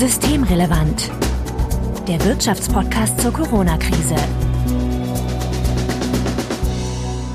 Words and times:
Systemrelevant. 0.00 1.10
Der 2.08 2.24
Wirtschaftspodcast 2.24 3.20
zur 3.20 3.34
Corona-Krise. 3.34 4.16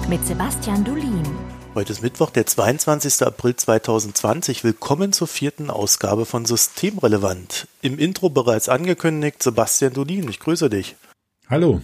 Mit 0.10 0.26
Sebastian 0.26 0.84
Dulin. 0.84 1.22
Heute 1.76 1.92
ist 1.92 2.02
Mittwoch, 2.02 2.32
der 2.32 2.48
22. 2.48 3.22
April 3.22 3.56
2020. 3.56 4.64
Willkommen 4.64 5.14
zur 5.14 5.28
vierten 5.28 5.70
Ausgabe 5.70 6.26
von 6.26 6.46
Systemrelevant. 6.46 7.68
Im 7.84 8.00
Intro 8.00 8.32
bereits 8.32 8.68
angekündigt, 8.68 9.44
Sebastian 9.44 9.94
Dulin. 9.94 10.28
Ich 10.28 10.40
grüße 10.40 10.68
dich. 10.72 10.96
Hallo. 11.48 11.82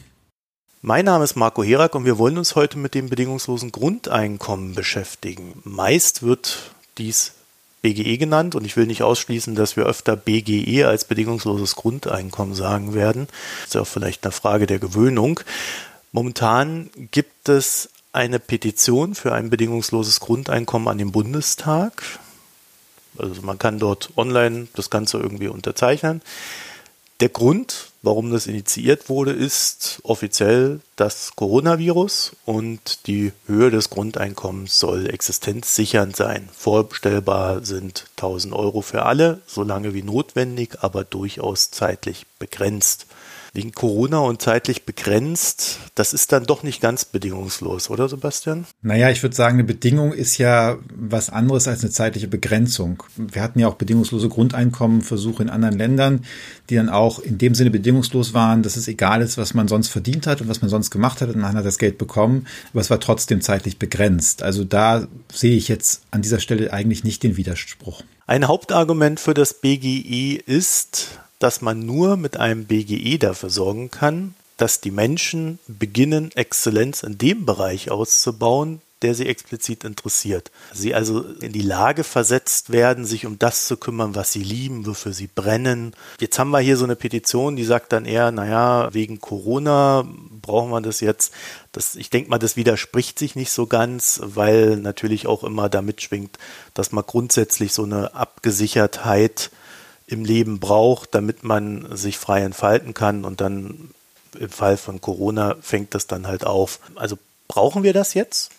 Mein 0.82 1.06
Name 1.06 1.26
ist 1.26 1.36
Marco 1.36 1.64
Herak 1.64 1.94
und 1.94 2.06
wir 2.06 2.18
wollen 2.18 2.40
uns 2.40 2.56
heute 2.56 2.80
mit 2.80 2.96
dem 2.96 3.08
bedingungslosen 3.08 3.72
Grundeinkommen 3.72 4.74
beschäftigen. 4.74 5.62
Meist 5.64 6.24
wird 6.24 6.72
dies 6.98 7.36
BGE 7.82 8.18
genannt 8.18 8.56
und 8.56 8.66
ich 8.66 8.78
will 8.78 8.86
nicht 8.86 9.04
ausschließen, 9.04 9.56
dass 9.56 9.76
wir 9.76 9.86
öfter 9.86 10.16
BGE 10.16 10.86
als 10.86 11.06
bedingungsloses 11.06 11.76
Grundeinkommen 11.76 12.56
sagen 12.56 12.94
werden. 12.94 13.28
Das 13.60 13.68
ist 13.68 13.74
ja 13.76 13.82
auch 13.82 13.88
vielleicht 13.88 14.24
eine 14.24 14.32
Frage 14.32 14.68
der 14.68 14.80
Gewöhnung. 14.80 15.40
Momentan 16.12 16.90
gibt 17.12 17.50
es 17.50 17.90
eine 18.14 18.40
Petition 18.40 19.16
für 19.16 19.34
ein 19.34 19.50
bedingungsloses 19.50 20.20
Grundeinkommen 20.20 20.88
an 20.88 20.98
den 20.98 21.12
Bundestag. 21.12 22.04
Also 23.18 23.42
man 23.42 23.58
kann 23.58 23.80
dort 23.80 24.12
online 24.18 24.68
das 24.74 24.90
Ganze 24.90 25.18
irgendwie 25.18 25.48
unterzeichnen. 25.48 26.22
Der 27.22 27.30
Grund, 27.30 27.92
warum 28.02 28.32
das 28.32 28.48
initiiert 28.48 29.08
wurde, 29.08 29.32
ist 29.32 30.00
offiziell 30.02 30.80
das 30.96 31.36
Coronavirus 31.36 32.36
und 32.46 33.06
die 33.06 33.32
Höhe 33.46 33.70
des 33.70 33.92
Grundeinkommens 33.92 34.80
soll 34.80 35.08
existenzsichernd 35.08 36.16
sein. 36.16 36.50
Vorstellbar 36.52 37.64
sind 37.64 38.08
1000 38.18 38.56
Euro 38.56 38.82
für 38.82 39.04
alle, 39.04 39.42
solange 39.46 39.94
wie 39.94 40.02
notwendig, 40.02 40.80
aber 40.82 41.04
durchaus 41.04 41.70
zeitlich 41.70 42.26
begrenzt 42.40 43.06
wegen 43.54 43.74
Corona 43.74 44.20
und 44.20 44.42
zeitlich 44.42 44.86
begrenzt, 44.86 45.80
das 45.96 46.14
ist 46.14 46.32
dann 46.32 46.46
doch 46.46 46.64
nicht 46.64 46.82
ganz 46.82 47.04
bedingungslos, 47.04 47.90
oder 47.90 48.08
Sebastian? 48.08 48.66
Naja, 48.82 49.10
ich 49.10 49.22
würde 49.24 49.36
sagen, 49.36 49.56
eine 49.56 49.66
Bedingung 49.66 50.14
ist 50.14 50.38
ja 50.38 50.78
was 50.96 51.30
anderes 51.30 51.68
als 51.68 51.82
eine 51.82 51.92
zeitliche 51.92 52.30
Begrenzung. 52.30 53.04
Wir 53.18 53.42
hatten 53.42 53.60
ja 53.60 53.68
auch 53.68 53.76
bedingungslose 53.76 54.30
Grundeinkommenversuche 54.30 55.44
in 55.44 55.50
anderen 55.50 55.78
Ländern, 55.78 56.26
die 56.70 56.76
dann 56.76 56.88
auch 56.88 57.20
in 57.20 57.38
dem 57.38 57.54
Sinne 57.54 57.72
bedingungslos 57.72 58.34
waren, 58.34 58.64
dass 58.64 58.78
es 58.78 58.88
egal 58.88 59.22
ist, 59.22 59.38
was 59.38 59.54
man 59.54 59.68
sonst 59.68 59.90
verdient 59.90 60.28
hat 60.28 60.40
und 60.40 60.48
was 60.48 60.62
man 60.62 60.70
sonst 60.70 60.90
gemacht 60.90 61.20
hat 61.20 61.30
und 61.30 61.42
man 61.42 61.56
hat 61.56 61.66
das 61.66 61.78
Geld 61.78 61.98
bekommen, 61.98 62.48
aber 62.72 62.80
es 62.82 62.90
war 62.90 63.02
trotzdem 63.02 63.42
zeitlich 63.42 63.78
begrenzt. 63.78 64.44
Also 64.44 64.64
da 64.64 65.08
sehe 65.32 65.58
ich 65.58 65.68
jetzt 65.68 66.04
an 66.12 66.22
dieser 66.22 66.40
Stelle 66.40 66.72
eigentlich 66.72 67.04
nicht 67.04 67.22
den 67.24 67.36
Widerspruch. 67.36 68.04
Ein 68.28 68.48
Hauptargument 68.48 69.20
für 69.20 69.34
das 69.34 69.56
BGE 69.56 70.36
ist, 70.46 71.20
dass 71.42 71.62
man 71.62 71.86
nur 71.86 72.18
mit 72.18 72.38
einem 72.38 72.66
BGE 72.66 73.18
dafür 73.18 73.50
sorgen 73.50 73.92
kann, 73.92 74.36
dass 74.58 74.80
die 74.80 74.92
Menschen 74.92 75.60
beginnen, 75.68 76.32
Exzellenz 76.36 77.02
in 77.04 77.18
dem 77.18 77.46
Bereich 77.46 77.90
auszubauen, 77.90 78.82
der 79.02 79.16
sie 79.16 79.26
explizit 79.26 79.84
interessiert. 79.84 80.52
Sie 80.72 80.94
also 80.94 81.22
in 81.24 81.52
die 81.52 81.64
Lage 81.64 82.04
versetzt 82.04 82.72
werden, 82.72 83.06
sich 83.06 83.26
um 83.26 83.40
das 83.40 83.66
zu 83.66 83.78
kümmern, 83.78 84.14
was 84.14 84.32
sie 84.32 84.44
lieben, 84.44 84.86
wofür 84.86 85.14
sie 85.14 85.26
brennen. 85.26 85.96
Jetzt 86.20 86.38
haben 86.38 86.52
wir 86.52 86.60
hier 86.60 86.78
so 86.78 86.84
eine 86.84 86.96
Petition, 86.96 87.56
die 87.56 87.64
sagt 87.64 87.94
dann 87.94 88.06
eher, 88.06 88.30
naja, 88.32 88.94
wegen 88.94 89.20
Corona 89.20 90.08
brauchen 90.42 90.70
wir 90.70 90.82
das 90.82 91.00
jetzt. 91.00 91.34
Das, 91.72 91.96
ich 91.96 92.12
denke 92.12 92.30
mal, 92.30 92.38
das 92.38 92.56
widerspricht 92.56 93.18
sich 93.18 93.36
nicht 93.36 93.52
so 93.52 93.66
ganz, 93.66 94.22
weil 94.24 94.78
natürlich 94.78 95.26
auch 95.26 95.44
immer 95.44 95.70
damit 95.70 96.04
schwingt, 96.04 96.38
dass 96.76 96.92
man 96.92 97.04
grundsätzlich 97.06 97.74
so 97.74 97.84
eine 97.84 98.14
Abgesichertheit 98.14 99.50
im 100.12 100.26
Leben 100.26 100.60
braucht, 100.60 101.16
damit 101.16 101.44
man 101.44 101.96
sich 101.96 102.18
frei 102.18 102.42
entfalten 102.42 102.94
kann 102.94 103.26
und 103.26 103.42
dann 103.42 103.90
im 104.40 104.50
Fall 104.50 104.78
von 104.78 105.02
Corona 105.02 105.56
fängt 105.62 105.94
das 105.94 106.08
dann 106.08 106.28
halt 106.28 106.46
auf. 106.46 106.80
Also 106.96 107.18
brauchen 107.48 107.84
wir 107.84 107.94
das 107.94 108.14
jetzt? 108.14 108.52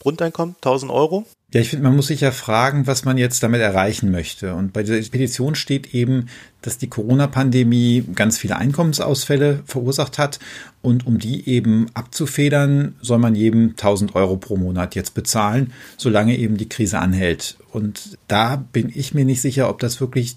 Grundeinkommen, 0.00 0.54
1000 0.56 0.92
Euro? 0.92 1.26
Ja, 1.54 1.60
ich 1.60 1.70
finde, 1.70 1.84
man 1.84 1.94
muss 1.94 2.08
sich 2.08 2.20
ja 2.20 2.32
fragen, 2.32 2.86
was 2.86 3.04
man 3.04 3.16
jetzt 3.16 3.42
damit 3.42 3.60
erreichen 3.60 4.10
möchte. 4.10 4.54
Und 4.54 4.72
bei 4.72 4.82
dieser 4.82 5.08
Petition 5.08 5.54
steht 5.54 5.94
eben, 5.94 6.28
dass 6.62 6.78
die 6.78 6.88
Corona-Pandemie 6.88 8.04
ganz 8.14 8.36
viele 8.38 8.56
Einkommensausfälle 8.56 9.62
verursacht 9.64 10.18
hat. 10.18 10.40
Und 10.82 11.06
um 11.06 11.18
die 11.18 11.48
eben 11.48 11.86
abzufedern, 11.94 12.96
soll 13.00 13.18
man 13.18 13.34
jedem 13.34 13.70
1000 13.70 14.14
Euro 14.16 14.36
pro 14.36 14.56
Monat 14.56 14.94
jetzt 14.94 15.14
bezahlen, 15.14 15.72
solange 15.96 16.36
eben 16.36 16.56
die 16.56 16.68
Krise 16.68 16.98
anhält. 16.98 17.56
Und 17.70 18.18
da 18.26 18.56
bin 18.56 18.90
ich 18.92 19.14
mir 19.14 19.24
nicht 19.24 19.40
sicher, 19.40 19.70
ob 19.70 19.78
das 19.78 20.00
wirklich 20.00 20.36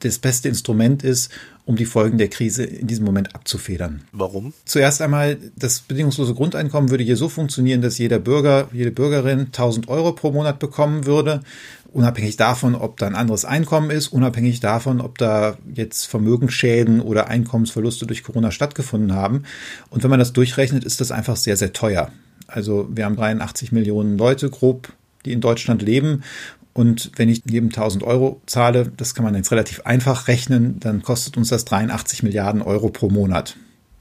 das 0.00 0.18
beste 0.18 0.48
Instrument 0.48 1.02
ist, 1.02 1.30
um 1.64 1.76
die 1.76 1.84
Folgen 1.84 2.16
der 2.18 2.28
Krise 2.28 2.64
in 2.64 2.86
diesem 2.86 3.04
Moment 3.04 3.34
abzufedern. 3.34 4.02
Warum? 4.12 4.54
Zuerst 4.64 5.02
einmal, 5.02 5.36
das 5.56 5.80
bedingungslose 5.80 6.34
Grundeinkommen 6.34 6.90
würde 6.90 7.04
hier 7.04 7.16
so 7.16 7.28
funktionieren, 7.28 7.82
dass 7.82 7.98
jeder 7.98 8.18
Bürger, 8.18 8.68
jede 8.72 8.90
Bürgerin 8.90 9.46
1000 9.46 9.88
Euro 9.88 10.12
pro 10.12 10.30
Monat 10.32 10.58
bekommen 10.60 11.04
würde, 11.04 11.42
unabhängig 11.92 12.36
davon, 12.36 12.74
ob 12.74 12.98
da 12.98 13.06
ein 13.06 13.14
anderes 13.14 13.44
Einkommen 13.44 13.90
ist, 13.90 14.08
unabhängig 14.08 14.60
davon, 14.60 15.00
ob 15.00 15.18
da 15.18 15.58
jetzt 15.74 16.06
Vermögensschäden 16.06 17.00
oder 17.00 17.28
Einkommensverluste 17.28 18.06
durch 18.06 18.22
Corona 18.22 18.50
stattgefunden 18.50 19.14
haben. 19.14 19.44
Und 19.90 20.02
wenn 20.02 20.10
man 20.10 20.18
das 20.18 20.32
durchrechnet, 20.32 20.84
ist 20.84 21.00
das 21.00 21.12
einfach 21.12 21.36
sehr, 21.36 21.56
sehr 21.56 21.72
teuer. 21.72 22.10
Also 22.46 22.88
wir 22.90 23.04
haben 23.04 23.16
83 23.16 23.72
Millionen 23.72 24.16
Leute 24.16 24.48
grob, 24.48 24.92
die 25.24 25.32
in 25.32 25.40
Deutschland 25.40 25.82
leben 25.82 26.22
und 26.78 27.10
wenn 27.16 27.28
ich 27.28 27.42
jedem 27.44 27.70
1000 27.70 28.04
Euro 28.04 28.40
zahle, 28.46 28.92
das 28.96 29.12
kann 29.12 29.24
man 29.24 29.34
jetzt 29.34 29.50
relativ 29.50 29.80
einfach 29.80 30.28
rechnen, 30.28 30.78
dann 30.78 31.02
kostet 31.02 31.36
uns 31.36 31.48
das 31.48 31.64
83 31.64 32.22
Milliarden 32.22 32.62
Euro 32.62 32.88
pro 32.88 33.10
Monat. 33.10 33.56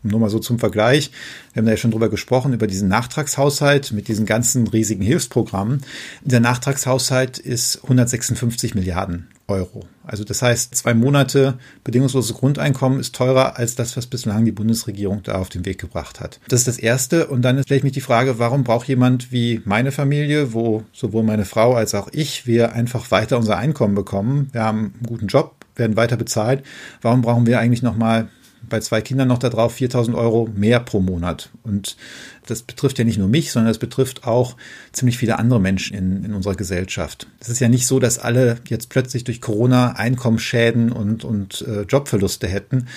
Nur 0.07 0.19
mal 0.19 0.29
so 0.29 0.40
zum 0.40 0.59
Vergleich. 0.59 1.12
Wir 1.53 1.62
haben 1.62 1.66
da 1.66 1.72
ja 1.72 1.78
schon 1.78 1.91
drüber 1.91 2.09
gesprochen, 2.09 2.53
über 2.53 2.68
diesen 2.68 2.88
Nachtragshaushalt 2.88 3.91
mit 3.91 4.07
diesen 4.07 4.25
ganzen 4.25 4.68
riesigen 4.68 5.03
Hilfsprogrammen. 5.03 5.81
Der 6.23 6.40
Nachtragshaushalt 6.40 7.38
ist 7.38 7.84
156 7.84 8.75
Milliarden 8.75 9.28
Euro. 9.47 9.85
Also 10.06 10.23
das 10.23 10.41
heißt, 10.41 10.75
zwei 10.75 10.94
Monate 10.94 11.57
bedingungsloses 11.84 12.35
Grundeinkommen 12.35 13.00
ist 13.00 13.16
teurer 13.16 13.57
als 13.57 13.75
das, 13.75 13.97
was 13.97 14.07
bislang 14.07 14.45
die 14.45 14.51
Bundesregierung 14.51 15.23
da 15.23 15.35
auf 15.35 15.50
den 15.50 15.66
Weg 15.66 15.79
gebracht 15.79 16.19
hat. 16.19 16.39
Das 16.47 16.62
ist 16.62 16.68
das 16.68 16.78
Erste. 16.78 17.28
Und 17.28 17.41
dann 17.44 17.62
stelle 17.63 17.78
ich 17.78 17.84
mich 17.84 17.94
die 17.94 18.01
Frage, 18.01 18.39
warum 18.39 18.63
braucht 18.63 18.88
jemand 18.88 19.31
wie 19.31 19.62
meine 19.66 19.91
Familie, 19.91 20.53
wo 20.53 20.84
sowohl 20.94 21.24
meine 21.24 21.45
Frau 21.45 21.74
als 21.74 21.95
auch 21.95 22.09
ich, 22.12 22.45
wir 22.45 22.74
einfach 22.74 23.12
weiter 23.12 23.38
unser 23.38 23.57
Einkommen 23.57 23.95
bekommen. 23.95 24.50
Wir 24.51 24.63
haben 24.63 24.94
einen 24.95 25.06
guten 25.06 25.28
Job, 25.28 25.56
werden 25.75 25.95
weiter 25.95 26.18
bezahlt. 26.18 26.63
Warum 27.01 27.22
brauchen 27.22 27.45
wir 27.45 27.59
eigentlich 27.59 27.84
nochmal 27.84 28.29
bei 28.69 28.79
zwei 28.79 29.01
Kindern 29.01 29.28
noch 29.28 29.38
darauf 29.38 29.73
4000 29.73 30.16
Euro 30.16 30.50
mehr 30.53 30.79
pro 30.79 31.00
Monat. 31.00 31.50
Und 31.63 31.97
das 32.45 32.62
betrifft 32.62 33.00
ja 33.00 33.06
nicht 33.06 33.18
nur 33.18 33.28
mich, 33.28 33.51
sondern 33.51 33.69
das 33.69 33.78
betrifft 33.78 34.25
auch 34.25 34.56
ziemlich 34.91 35.18
viele 35.18 35.40
andere 35.40 35.59
Menschen 35.59 35.95
in, 35.95 36.23
in 36.23 36.34
unserer 36.34 36.56
Gesellschaft. 36.56 37.28
Es 37.40 37.50
ist 37.50 37.59
ja 37.59 37.69
nicht 37.69 37.88
so, 37.88 38.00
dass 38.00 38.19
alle 38.19 38.57
jetzt 38.68 38.90
plötzlich 38.90 39.23
durch 39.23 39.41
Corona 39.41 39.94
Einkommensschäden 39.94 40.91
und, 40.91 41.23
und 41.23 41.62
äh, 41.68 41.81
Jobverluste 41.81 42.47
hätten. 42.47 42.88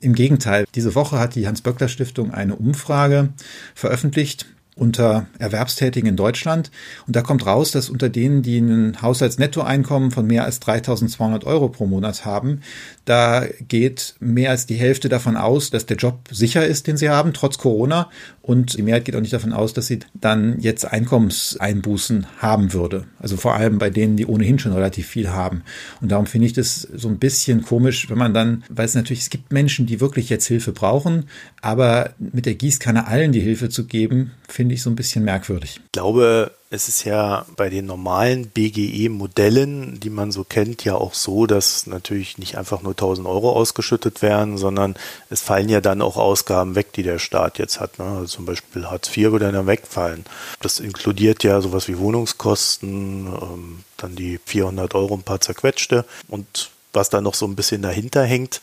Im 0.00 0.14
Gegenteil, 0.14 0.64
diese 0.74 0.94
Woche 0.94 1.18
hat 1.18 1.34
die 1.34 1.46
Hans-Böckler-Stiftung 1.46 2.32
eine 2.32 2.56
Umfrage 2.56 3.30
veröffentlicht, 3.74 4.46
unter 4.80 5.26
Erwerbstätigen 5.38 6.08
in 6.08 6.16
Deutschland. 6.16 6.70
Und 7.06 7.14
da 7.14 7.20
kommt 7.20 7.44
raus, 7.44 7.70
dass 7.70 7.90
unter 7.90 8.08
denen, 8.08 8.42
die 8.42 8.58
ein 8.58 9.02
Haushaltsnettoeinkommen 9.02 10.10
von 10.10 10.26
mehr 10.26 10.44
als 10.44 10.58
3200 10.60 11.44
Euro 11.44 11.68
pro 11.68 11.86
Monat 11.86 12.24
haben, 12.24 12.62
da 13.04 13.44
geht 13.68 14.14
mehr 14.20 14.50
als 14.50 14.64
die 14.64 14.76
Hälfte 14.76 15.10
davon 15.10 15.36
aus, 15.36 15.70
dass 15.70 15.84
der 15.84 15.98
Job 15.98 16.20
sicher 16.30 16.66
ist, 16.66 16.86
den 16.86 16.96
sie 16.96 17.10
haben, 17.10 17.34
trotz 17.34 17.58
Corona. 17.58 18.08
Und 18.40 18.78
die 18.78 18.82
Mehrheit 18.82 19.04
geht 19.04 19.14
auch 19.16 19.20
nicht 19.20 19.32
davon 19.32 19.52
aus, 19.52 19.74
dass 19.74 19.86
sie 19.86 20.00
dann 20.14 20.58
jetzt 20.60 20.84
Einkommenseinbußen 20.84 22.26
haben 22.38 22.72
würde. 22.72 23.04
Also 23.18 23.36
vor 23.36 23.54
allem 23.54 23.78
bei 23.78 23.90
denen, 23.90 24.16
die 24.16 24.26
ohnehin 24.26 24.58
schon 24.58 24.72
relativ 24.72 25.06
viel 25.06 25.28
haben. 25.30 25.62
Und 26.00 26.10
darum 26.10 26.26
finde 26.26 26.46
ich 26.46 26.52
das 26.54 26.80
so 26.80 27.08
ein 27.08 27.18
bisschen 27.18 27.62
komisch, 27.62 28.08
wenn 28.08 28.18
man 28.18 28.32
dann, 28.32 28.64
weil 28.70 28.86
es 28.86 28.94
natürlich, 28.94 29.20
es 29.20 29.30
gibt 29.30 29.52
Menschen, 29.52 29.86
die 29.86 30.00
wirklich 30.00 30.30
jetzt 30.30 30.46
Hilfe 30.46 30.72
brauchen, 30.72 31.24
aber 31.60 32.10
mit 32.18 32.46
der 32.46 32.54
Gießkanne 32.54 33.06
allen 33.06 33.32
die 33.32 33.40
Hilfe 33.40 33.68
zu 33.68 33.84
geben, 33.84 34.30
finde 34.48 34.69
ich 34.70 34.82
so 34.82 34.90
ein 34.90 34.96
bisschen 34.96 35.24
merkwürdig. 35.24 35.80
Ich 35.84 35.92
glaube, 35.92 36.52
es 36.72 36.88
ist 36.88 37.04
ja 37.04 37.46
bei 37.56 37.68
den 37.68 37.86
normalen 37.86 38.48
BGE-Modellen, 38.48 39.98
die 39.98 40.10
man 40.10 40.30
so 40.30 40.44
kennt, 40.44 40.84
ja 40.84 40.94
auch 40.94 41.14
so, 41.14 41.46
dass 41.46 41.86
natürlich 41.88 42.38
nicht 42.38 42.56
einfach 42.56 42.82
nur 42.82 42.92
1000 42.92 43.26
Euro 43.26 43.52
ausgeschüttet 43.52 44.22
werden, 44.22 44.56
sondern 44.56 44.94
es 45.30 45.40
fallen 45.40 45.68
ja 45.68 45.80
dann 45.80 46.00
auch 46.00 46.16
Ausgaben 46.16 46.76
weg, 46.76 46.92
die 46.92 47.02
der 47.02 47.18
Staat 47.18 47.58
jetzt 47.58 47.80
hat. 47.80 47.98
Ne? 47.98 48.04
Also 48.04 48.26
zum 48.26 48.44
Beispiel 48.44 48.86
Hartz 48.86 49.08
IV 49.16 49.32
würde 49.32 49.50
dann 49.50 49.66
wegfallen. 49.66 50.24
Das 50.60 50.78
inkludiert 50.78 51.42
ja 51.42 51.60
sowas 51.60 51.88
wie 51.88 51.98
Wohnungskosten, 51.98 53.26
ähm, 53.26 53.84
dann 53.96 54.14
die 54.14 54.38
400 54.46 54.94
Euro 54.94 55.14
ein 55.14 55.24
paar 55.24 55.40
zerquetschte 55.40 56.04
und 56.28 56.70
was 56.92 57.10
da 57.10 57.20
noch 57.20 57.34
so 57.34 57.46
ein 57.46 57.56
bisschen 57.56 57.82
dahinter 57.82 58.22
hängt. 58.22 58.60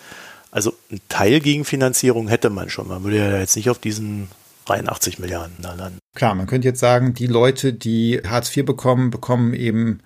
Also 0.50 0.74
ein 0.92 1.01
Teil 1.10 1.42
Gegenfinanzierung 1.42 2.30
hätte 2.30 2.50
man 2.50 2.69
schon. 2.69 2.88
Man 2.88 3.03
würde 3.03 3.18
ja 3.18 3.38
jetzt 3.38 3.57
nicht 3.57 3.69
auf 3.69 3.80
diesen 3.80 4.30
83 4.68 5.19
Milliarden 5.19 5.56
da 5.62 5.74
landen. 5.74 6.00
Klar, 6.16 6.36
man 6.36 6.48
könnte 6.48 6.68
jetzt 6.68 6.80
sagen, 6.80 7.14
die 7.14 7.28
Leute, 7.28 7.74
die 7.74 8.22
Hartz 8.28 8.56
IV 8.56 8.66
bekommen, 8.66 9.10
bekommen 9.10 9.54
eben 9.54 10.00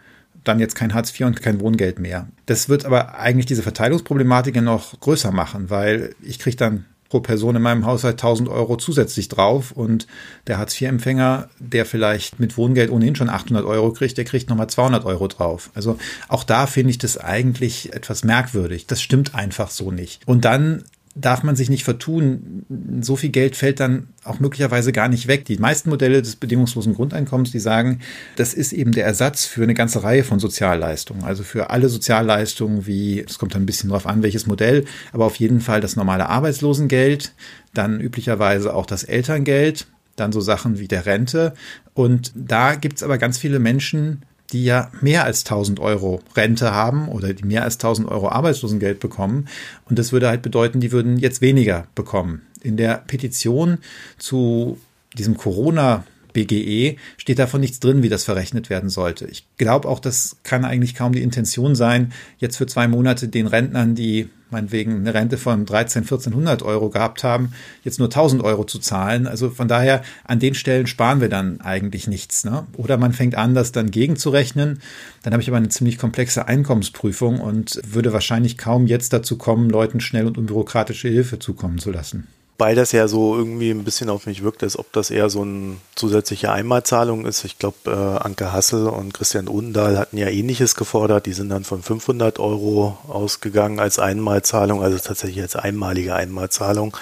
dann 0.44 0.60
jetzt 0.60 0.75
kein 0.75 0.94
Hartz 0.94 1.12
IV 1.12 1.28
und 1.28 1.42
kein 1.42 1.60
Wohngeld 1.60 2.00
mehr. 2.00 2.28
Das 2.46 2.69
wird 2.69 2.86
aber 2.86 3.16
eigentlich 3.16 3.46
diese 3.46 3.63
Verteilungsproblematik 3.63 4.60
noch 4.62 5.00
größer 5.00 5.31
machen, 5.31 5.69
weil 5.69 6.16
ich 6.22 6.40
kriege 6.40 6.58
dann 6.58 6.86
pro 7.10 7.19
Person 7.19 7.58
in 7.58 7.62
meinem 7.62 7.86
Haushalt 7.86 8.13
1000 8.13 8.48
Euro 8.50 8.78
zusätzlich 8.78 9.28
drauf 9.28 9.72
und 9.72 10.08
der 10.48 10.58
Hartz-IV-Empfänger, 10.58 11.50
der 11.60 11.86
vielleicht 11.86 12.40
mit 12.40 12.57
Wohngeld 12.57 12.90
ohnehin 12.90 13.16
schon 13.16 13.30
800 13.30 13.66
Euro 13.66 13.92
kriegt, 13.92 14.18
der 14.18 14.24
kriegt 14.24 14.50
nochmal 14.50 14.68
200 14.68 15.04
Euro 15.06 15.28
drauf. 15.28 15.72
Also 15.75 15.98
auch 16.30 16.46
da 16.46 16.68
finde 16.68 16.92
ich 16.92 16.98
das 16.98 17.18
eigentlich 17.18 17.94
etwas 17.94 18.24
merkwürdig. 18.24 18.88
Das 18.88 19.02
stimmt 19.02 19.36
einfach 19.36 19.69
so 19.69 19.92
nicht. 19.92 20.25
Und 20.25 20.46
dann 20.46 20.86
darf 21.16 21.44
man 21.44 21.56
sich 21.56 21.69
nicht 21.69 21.84
vertun. 21.84 22.63
So 23.02 23.16
viel 23.16 23.31
Geld 23.31 23.56
fällt 23.56 23.80
dann 23.80 24.08
auch 24.24 24.40
möglicherweise 24.40 24.92
gar 24.92 25.10
nicht 25.10 25.28
weg. 25.28 25.46
Die 25.46 25.58
meisten 25.58 25.90
Modelle 25.90 26.22
des 26.22 26.38
bedingungslosen 26.38 26.94
Grundeinkommens, 26.94 27.52
die 27.52 27.60
sagen, 27.60 28.00
das 28.38 28.54
ist 28.54 28.72
eben 28.72 28.92
der 28.92 29.06
Ersatz 29.06 29.46
für 29.46 29.63
eine 29.63 29.74
ganze 29.74 30.04
Reihe 30.04 30.24
von 30.24 30.40
Sozialleistungen. 30.40 31.24
Also 31.24 31.44
für 31.44 31.69
alle 31.69 31.90
Sozialleistungen 31.90 32.86
wie, 32.88 33.19
es 33.19 33.40
kommt 33.40 33.56
dann 33.56 33.63
ein 33.63 33.66
bisschen 33.66 33.90
drauf 33.90 34.08
an, 34.08 34.24
welches 34.24 34.48
Modell, 34.48 34.86
aber 35.12 35.25
auf 35.25 35.36
jeden 35.36 35.60
Fall 35.60 35.81
das 35.81 35.96
normale 35.96 36.30
Arbeitslosengeld, 36.30 37.34
dann 37.74 38.00
üblicherweise 38.00 38.74
auch 38.74 38.86
das 38.86 39.04
Elterngeld, 39.04 39.88
dann 40.16 40.31
so 40.31 40.42
Sachen 40.42 40.80
wie 40.80 40.88
der 40.88 41.06
Rente. 41.06 41.54
Und 41.94 42.31
da 42.36 42.75
gibt's 42.75 43.04
aber 43.04 43.18
ganz 43.18 43.38
viele 43.38 43.60
Menschen, 43.60 44.24
die 44.51 44.63
ja 44.63 44.92
mehr 45.01 45.24
als 45.24 45.45
1000 45.45 45.80
Euro 45.80 46.21
Rente 46.36 46.74
haben 46.74 47.07
oder 47.07 47.33
die 47.33 47.44
mehr 47.44 47.63
als 47.63 47.75
1000 47.75 48.09
Euro 48.09 48.30
Arbeitslosengeld 48.30 49.00
bekommen. 49.00 49.48
Und 49.89 50.00
das 50.00 50.12
würde 50.12 50.27
halt 50.27 50.42
bedeuten, 50.42 50.80
die 50.80 50.92
würden 50.92 51.18
jetzt 51.18 51.42
weniger 51.42 51.88
bekommen. 51.95 52.42
In 52.62 52.77
der 52.77 53.03
Petition 53.07 53.80
zu 54.18 54.77
diesem 55.18 55.38
Corona 55.38 56.03
BGE 56.33 56.98
steht 57.18 57.39
davon 57.39 57.62
nichts 57.62 57.80
drin, 57.80 58.04
wie 58.04 58.10
das 58.10 58.24
verrechnet 58.24 58.69
werden 58.69 58.89
sollte. 58.89 59.25
Ich 59.28 59.45
glaube 59.57 59.88
auch, 59.88 60.00
das 60.00 60.38
kann 60.44 60.66
eigentlich 60.66 60.95
kaum 60.95 61.13
die 61.13 61.22
Intention 61.22 61.75
sein, 61.75 62.13
jetzt 62.38 62.57
für 62.57 62.66
zwei 62.66 62.88
Monate 62.88 63.28
den 63.28 63.48
Rentnern, 63.48 63.95
die 63.95 64.30
meinetwegen 64.51 64.98
eine 64.98 65.13
Rente 65.13 65.38
von 65.38 65.66
13, 65.66 66.04
1400 66.04 66.62
Euro 66.62 66.89
gehabt 66.89 67.24
haben, 67.24 67.54
jetzt 67.83 68.00
nur 68.00 68.10
1000 68.10 68.44
Euro 68.44 68.66
zu 68.66 68.80
zahlen. 68.80 69.28
Also 69.28 69.50
von 69.50 69.68
daher, 69.68 70.04
an 70.25 70.39
den 70.39 70.54
Stellen 70.54 70.88
sparen 70.88 71.22
wir 71.22 71.30
dann 71.30 71.62
eigentlich 71.62 72.07
nichts. 72.07 72.44
Ne? 72.44 72.68
Oder 72.75 72.98
man 72.98 73.13
fängt 73.13 73.36
an, 73.36 73.56
das 73.56 73.72
dann 73.72 73.92
gegenzurechnen. 73.92 74.81
Dann 75.24 75.33
habe 75.33 75.42
ich 75.42 75.50
aber 75.50 75.57
eine 75.57 75.69
ziemlich 75.69 75.98
komplexe 75.98 76.48
Einkommensprüfung 76.48 77.39
und 77.39 77.80
würde 77.86 78.13
wahrscheinlich 78.13 78.57
kaum 78.57 78.88
jetzt 78.88 79.13
dazu 79.13 79.38
kommen, 79.38 79.69
Leuten 79.69 80.01
schnell 80.01 80.28
und 80.28 80.38
unbürokratische 80.38 81.07
Hilfe 81.07 81.39
zukommen 81.39 81.80
zu 81.80 81.92
lassen. 81.92 82.28
Wobei 82.57 82.75
das 82.75 82.92
ja 82.92 83.07
so 83.07 83.36
irgendwie 83.36 83.71
ein 83.71 83.83
bisschen 83.83 84.12
auf 84.12 84.27
mich 84.27 84.44
wirkt, 84.44 84.62
als 84.62 84.77
ob 84.77 84.94
das 84.94 85.09
eher 85.09 85.31
so 85.31 85.42
eine 85.42 85.77
zusätzliche 85.95 86.51
Einmalzahlung 86.51 87.25
ist. 87.25 87.44
Ich 87.44 87.57
glaube, 87.57 87.77
äh, 87.88 88.24
Anke 88.24 88.53
Hassel 88.53 88.88
und 88.88 89.15
Christian 89.15 89.48
Undahl 89.48 89.98
hatten 89.98 90.18
ja 90.18 90.27
ähnliches 90.27 90.75
gefordert. 90.75 91.25
Die 91.25 91.33
sind 91.33 91.50
dann 91.50 91.63
von 91.63 91.81
500 91.81 92.38
Euro 92.38 93.00
ausgegangen 93.07 93.80
als 93.80 93.98
Einmalzahlung, 93.98 94.83
also 94.83 95.00
tatsächlich 95.00 95.42
als 95.42 95.56
einmalige 95.56 96.13
Einmalzahlung. 96.13 96.95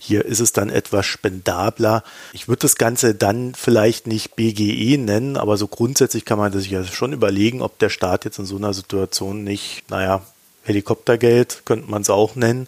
Hier 0.00 0.24
ist 0.24 0.40
es 0.40 0.52
dann 0.52 0.68
etwas 0.68 1.06
spendabler. 1.06 2.02
Ich 2.32 2.48
würde 2.48 2.62
das 2.62 2.74
Ganze 2.74 3.14
dann 3.14 3.54
vielleicht 3.54 4.08
nicht 4.08 4.34
BGE 4.34 4.98
nennen, 4.98 5.36
aber 5.36 5.56
so 5.56 5.68
grundsätzlich 5.68 6.24
kann 6.24 6.38
man 6.38 6.52
sich 6.52 6.70
ja 6.70 6.82
schon 6.82 7.12
überlegen, 7.12 7.62
ob 7.62 7.78
der 7.78 7.88
Staat 7.88 8.24
jetzt 8.24 8.40
in 8.40 8.46
so 8.46 8.56
einer 8.56 8.74
Situation 8.74 9.44
nicht, 9.44 9.88
naja, 9.90 10.22
Helikoptergeld 10.64 11.62
könnte 11.64 11.88
man 11.88 12.02
es 12.02 12.10
auch 12.10 12.34
nennen, 12.34 12.66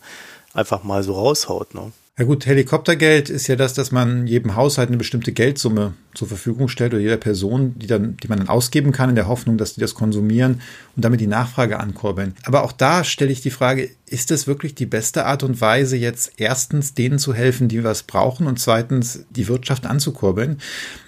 einfach 0.55 0.85
mal 0.85 1.03
so 1.03 1.15
raushaut. 1.15 1.75
Ne? 1.75 1.93
Ja 2.19 2.25
gut, 2.25 2.47
Helikoptergeld 2.47 3.29
ist 3.29 3.47
ja 3.47 3.57
das, 3.57 3.75
dass 3.75 3.93
man 3.93 4.27
jedem 4.27 4.57
Haushalt 4.57 4.89
eine 4.89 4.97
bestimmte 4.97 5.33
Geldsumme 5.33 5.93
zur 6.15 6.27
Verfügung 6.27 6.69
stellt 6.69 6.95
oder 6.95 7.03
jeder 7.03 7.19
Person, 7.19 7.79
die 7.79 7.87
dann, 7.87 8.17
die 8.17 8.29
man 8.29 8.39
dann 8.39 8.49
ausgeben 8.49 8.91
kann 8.91 9.11
in 9.11 9.17
der 9.17 9.29
Hoffnung, 9.29 9.59
dass 9.59 9.75
die 9.75 9.81
das 9.81 9.95
konsumieren 9.95 10.63
und 10.97 11.05
damit 11.05 11.21
die 11.21 11.27
Nachfrage 11.27 11.79
ankurbeln. 11.79 12.35
Aber 12.45 12.65
auch 12.65 12.73
da 12.73 13.05
stelle 13.05 13.33
ich 13.33 13.43
die 13.43 13.51
Frage, 13.51 13.91
ist 14.07 14.31
es 14.31 14.47
wirklich 14.47 14.75
die 14.75 14.87
beste 14.87 15.27
Art 15.27 15.43
und 15.43 15.61
Weise, 15.61 15.99
jetzt 15.99 16.33
erstens 16.39 16.95
denen 16.95 17.19
zu 17.19 17.35
helfen, 17.35 17.69
die 17.69 17.85
was 17.85 18.05
brauchen 18.05 18.47
und 18.47 18.59
zweitens 18.59 19.27
die 19.29 19.47
Wirtschaft 19.47 19.85
anzukurbeln? 19.85 20.57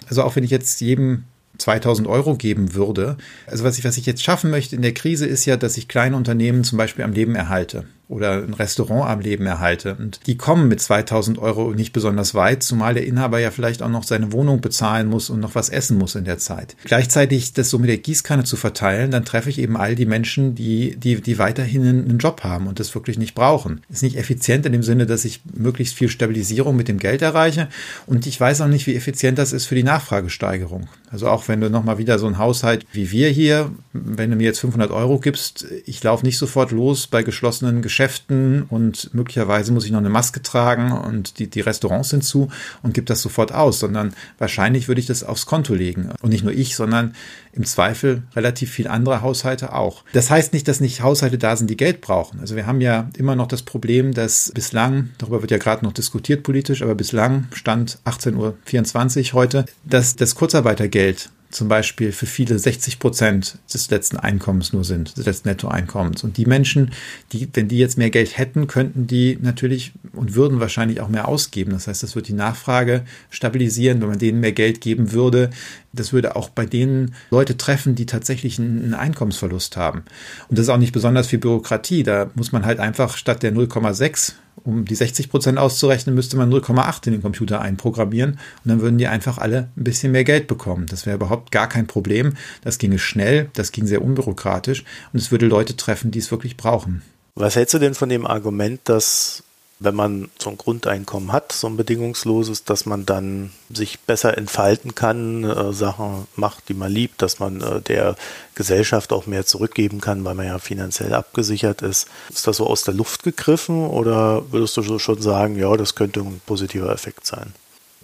Also 0.07 0.21
auch 0.21 0.35
wenn 0.35 0.43
ich 0.43 0.51
jetzt 0.51 0.79
jedem 0.79 1.23
2000 1.57 2.07
Euro 2.07 2.35
geben 2.35 2.75
würde. 2.75 3.17
Also 3.47 3.63
was 3.63 3.79
ich, 3.79 3.83
was 3.83 3.97
ich 3.97 4.05
jetzt 4.05 4.23
schaffen 4.23 4.51
möchte 4.51 4.75
in 4.75 4.83
der 4.83 4.93
Krise 4.93 5.25
ist 5.25 5.45
ja, 5.45 5.57
dass 5.57 5.75
ich 5.75 5.87
kleine 5.87 6.15
Unternehmen 6.15 6.63
zum 6.63 6.77
Beispiel 6.77 7.03
am 7.03 7.13
Leben 7.13 7.33
erhalte 7.33 7.85
oder 8.09 8.43
ein 8.43 8.55
Restaurant 8.55 9.07
am 9.07 9.19
Leben 9.21 9.45
erhalte. 9.45 9.95
Und 9.95 10.19
die 10.25 10.35
kommen 10.35 10.67
mit 10.67 10.81
2000 10.81 11.37
Euro 11.37 11.73
nicht 11.73 11.93
besonders 11.93 12.33
weit, 12.33 12.63
zumal 12.63 12.95
der 12.95 13.05
Inhaber 13.05 13.39
ja 13.39 13.51
vielleicht 13.51 13.83
auch 13.83 13.89
noch 13.89 14.03
seine 14.03 14.31
Wohnung 14.31 14.61
bezahlen 14.61 15.07
muss 15.07 15.29
und 15.29 15.39
noch 15.39 15.53
was 15.53 15.69
essen 15.69 15.97
muss 15.97 16.15
in 16.15 16.25
der 16.25 16.39
Zeit. 16.39 16.75
Gleichzeitig 16.85 17.53
das 17.53 17.69
so 17.69 17.77
mit 17.77 17.89
der 17.89 17.99
Gießkanne 17.99 18.43
zu 18.43 18.57
verteilen, 18.57 19.11
dann 19.11 19.25
treffe 19.25 19.51
ich 19.51 19.59
eben 19.59 19.77
all 19.77 19.93
die 19.93 20.07
Menschen, 20.07 20.55
die, 20.55 20.95
die, 20.97 21.21
die 21.21 21.37
weiterhin 21.37 21.87
einen 21.87 22.17
Job 22.17 22.43
haben 22.43 22.65
und 22.65 22.79
das 22.79 22.95
wirklich 22.95 23.19
nicht 23.19 23.35
brauchen. 23.35 23.81
Ist 23.89 24.01
nicht 24.01 24.17
effizient 24.17 24.65
in 24.65 24.71
dem 24.71 24.83
Sinne, 24.83 25.05
dass 25.05 25.23
ich 25.23 25.41
möglichst 25.53 25.93
viel 25.93 26.09
Stabilisierung 26.09 26.75
mit 26.75 26.87
dem 26.87 26.97
Geld 26.97 27.21
erreiche 27.21 27.69
und 28.07 28.25
ich 28.25 28.41
weiß 28.41 28.61
auch 28.61 28.67
nicht, 28.67 28.87
wie 28.87 28.95
effizient 28.95 29.37
das 29.37 29.53
ist 29.53 29.67
für 29.67 29.75
die 29.75 29.83
Nachfragesteigerung. 29.83 30.87
Also 31.11 31.27
auch 31.27 31.47
wenn 31.47 31.61
du 31.61 31.69
nochmal 31.69 31.99
wieder 31.99 32.17
so 32.17 32.25
ein 32.25 32.39
Haushalt 32.39 32.87
wie 32.91 33.11
wir 33.11 33.29
hier, 33.29 33.71
wenn 33.91 34.29
du 34.29 34.35
mir 34.35 34.43
jetzt 34.43 34.59
500 34.59 34.91
Euro 34.91 35.19
gibst, 35.19 35.65
ich 35.85 36.03
laufe 36.03 36.25
nicht 36.25 36.37
sofort 36.37 36.71
los 36.71 37.07
bei 37.07 37.23
geschlossenen 37.23 37.81
Geschäften 37.81 38.63
und 38.63 39.13
möglicherweise 39.13 39.71
muss 39.71 39.85
ich 39.85 39.91
noch 39.91 39.99
eine 39.99 40.09
Maske 40.09 40.43
tragen 40.43 40.91
und 40.91 41.39
die, 41.39 41.49
die 41.49 41.61
Restaurants 41.61 42.09
sind 42.09 42.23
zu 42.23 42.49
und 42.83 42.93
gebe 42.93 43.05
das 43.05 43.21
sofort 43.21 43.51
aus, 43.51 43.79
sondern 43.79 44.13
wahrscheinlich 44.37 44.87
würde 44.87 45.01
ich 45.01 45.07
das 45.07 45.23
aufs 45.23 45.47
Konto 45.47 45.73
legen. 45.73 46.11
Und 46.21 46.29
nicht 46.29 46.43
nur 46.43 46.53
ich, 46.53 46.75
sondern 46.75 47.15
im 47.51 47.65
Zweifel 47.65 48.23
relativ 48.35 48.71
viel 48.71 48.87
andere 48.87 49.21
Haushalte 49.21 49.73
auch. 49.73 50.03
Das 50.13 50.29
heißt 50.29 50.53
nicht, 50.53 50.67
dass 50.67 50.79
nicht 50.79 51.01
Haushalte 51.01 51.39
da 51.39 51.55
sind, 51.55 51.69
die 51.69 51.77
Geld 51.77 52.01
brauchen. 52.01 52.39
Also 52.39 52.55
wir 52.55 52.67
haben 52.67 52.81
ja 52.81 53.09
immer 53.17 53.35
noch 53.35 53.47
das 53.47 53.63
Problem, 53.63 54.13
dass 54.13 54.51
bislang, 54.53 55.09
darüber 55.17 55.41
wird 55.41 55.51
ja 55.51 55.57
gerade 55.57 55.83
noch 55.83 55.93
diskutiert 55.93 56.43
politisch, 56.43 56.83
aber 56.83 56.93
bislang 56.93 57.47
stand 57.53 57.99
18.24 58.05 59.29
Uhr 59.29 59.33
heute, 59.33 59.65
dass 59.83 60.15
das 60.15 60.35
Kurzarbeitergeld 60.35 61.31
zum 61.49 61.67
Beispiel 61.67 62.11
für 62.11 62.27
viele 62.27 62.59
60 62.59 62.99
Prozent 62.99 63.57
des 63.73 63.89
letzten 63.89 64.17
Einkommens 64.17 64.71
nur 64.71 64.83
sind, 64.83 65.17
des 65.17 65.25
letzten 65.25 65.49
Nettoeinkommens. 65.49 66.23
Und 66.23 66.37
die 66.37 66.45
Menschen, 66.45 66.91
die, 67.31 67.47
wenn 67.53 67.67
die 67.67 67.77
jetzt 67.77 67.97
mehr 67.97 68.11
Geld 68.11 68.37
hätten, 68.37 68.67
könnten 68.67 69.07
die 69.07 69.37
natürlich 69.41 69.91
und 70.13 70.35
würden 70.35 70.59
wahrscheinlich 70.59 71.01
auch 71.01 71.07
mehr 71.07 71.27
ausgeben. 71.27 71.71
Das 71.71 71.87
heißt, 71.87 72.03
das 72.03 72.15
wird 72.15 72.27
die 72.27 72.33
Nachfrage 72.33 73.03
stabilisieren, 73.31 73.99
wenn 74.01 74.09
man 74.09 74.19
denen 74.19 74.39
mehr 74.39 74.51
Geld 74.51 74.79
geben 74.81 75.11
würde. 75.11 75.49
Das 75.91 76.13
würde 76.13 76.35
auch 76.35 76.49
bei 76.49 76.67
denen 76.67 77.15
Leute 77.31 77.57
treffen, 77.57 77.95
die 77.95 78.05
tatsächlich 78.05 78.59
einen 78.59 78.93
Einkommensverlust 78.93 79.75
haben. 79.75 80.03
Und 80.49 80.57
das 80.57 80.67
ist 80.67 80.69
auch 80.69 80.77
nicht 80.77 80.93
besonders 80.93 81.27
viel 81.27 81.39
Bürokratie. 81.39 82.03
Da 82.03 82.29
muss 82.35 82.51
man 82.51 82.65
halt 82.65 82.79
einfach 82.79 83.17
statt 83.17 83.41
der 83.41 83.53
0,6 83.53 84.33
um 84.63 84.85
die 84.85 84.95
60 84.95 85.29
Prozent 85.29 85.57
auszurechnen, 85.57 86.15
müsste 86.15 86.37
man 86.37 86.51
0,8 86.51 87.07
in 87.07 87.13
den 87.13 87.21
Computer 87.21 87.61
einprogrammieren 87.61 88.31
und 88.33 88.39
dann 88.65 88.81
würden 88.81 88.97
die 88.97 89.07
einfach 89.07 89.37
alle 89.37 89.69
ein 89.77 89.83
bisschen 89.83 90.11
mehr 90.11 90.23
Geld 90.23 90.47
bekommen. 90.47 90.85
Das 90.87 91.05
wäre 91.05 91.15
überhaupt 91.15 91.51
gar 91.51 91.67
kein 91.67 91.87
Problem. 91.87 92.33
Das 92.61 92.77
ginge 92.77 92.99
schnell, 92.99 93.49
das 93.53 93.71
ging 93.71 93.85
sehr 93.85 94.01
unbürokratisch 94.01 94.83
und 95.13 95.19
es 95.19 95.31
würde 95.31 95.45
Leute 95.45 95.75
treffen, 95.75 96.11
die 96.11 96.19
es 96.19 96.31
wirklich 96.31 96.57
brauchen. 96.57 97.01
Was 97.35 97.55
hältst 97.55 97.73
du 97.73 97.79
denn 97.79 97.93
von 97.93 98.09
dem 98.09 98.27
Argument, 98.27 98.81
dass 98.83 99.43
wenn 99.79 99.95
man 99.95 100.29
so 100.37 100.49
ein 100.49 100.57
Grundeinkommen 100.57 101.31
hat, 101.31 101.53
so 101.53 101.67
ein 101.67 101.77
bedingungsloses, 101.77 102.65
dass 102.65 102.85
man 102.85 103.05
dann 103.05 103.51
sich 103.69 103.99
besser 104.01 104.37
entfalten 104.37 104.93
kann, 104.93 105.45
äh, 105.45 105.71
Sachen 105.71 106.27
macht, 106.35 106.67
die 106.67 106.73
man 106.73 106.91
liebt, 106.91 107.21
dass 107.21 107.39
man 107.39 107.61
äh, 107.61 107.81
der 107.81 108.15
Gesellschaft 108.55 109.13
auch 109.13 109.25
mehr 109.25 109.45
zurückgeben 109.45 110.01
kann, 110.01 110.25
weil 110.25 110.35
man 110.35 110.47
ja 110.47 110.59
finanziell 110.59 111.13
abgesichert 111.13 111.81
ist. 111.81 112.07
Ist 112.29 112.45
das 112.45 112.57
so 112.57 112.67
aus 112.67 112.83
der 112.83 112.93
Luft 112.93 113.23
gegriffen 113.23 113.87
oder 113.87 114.51
würdest 114.51 114.75
du 114.75 114.99
schon 114.99 115.21
sagen, 115.21 115.57
ja, 115.57 115.75
das 115.77 115.95
könnte 115.95 116.19
ein 116.19 116.41
positiver 116.45 116.91
Effekt 116.91 117.25
sein? 117.25 117.53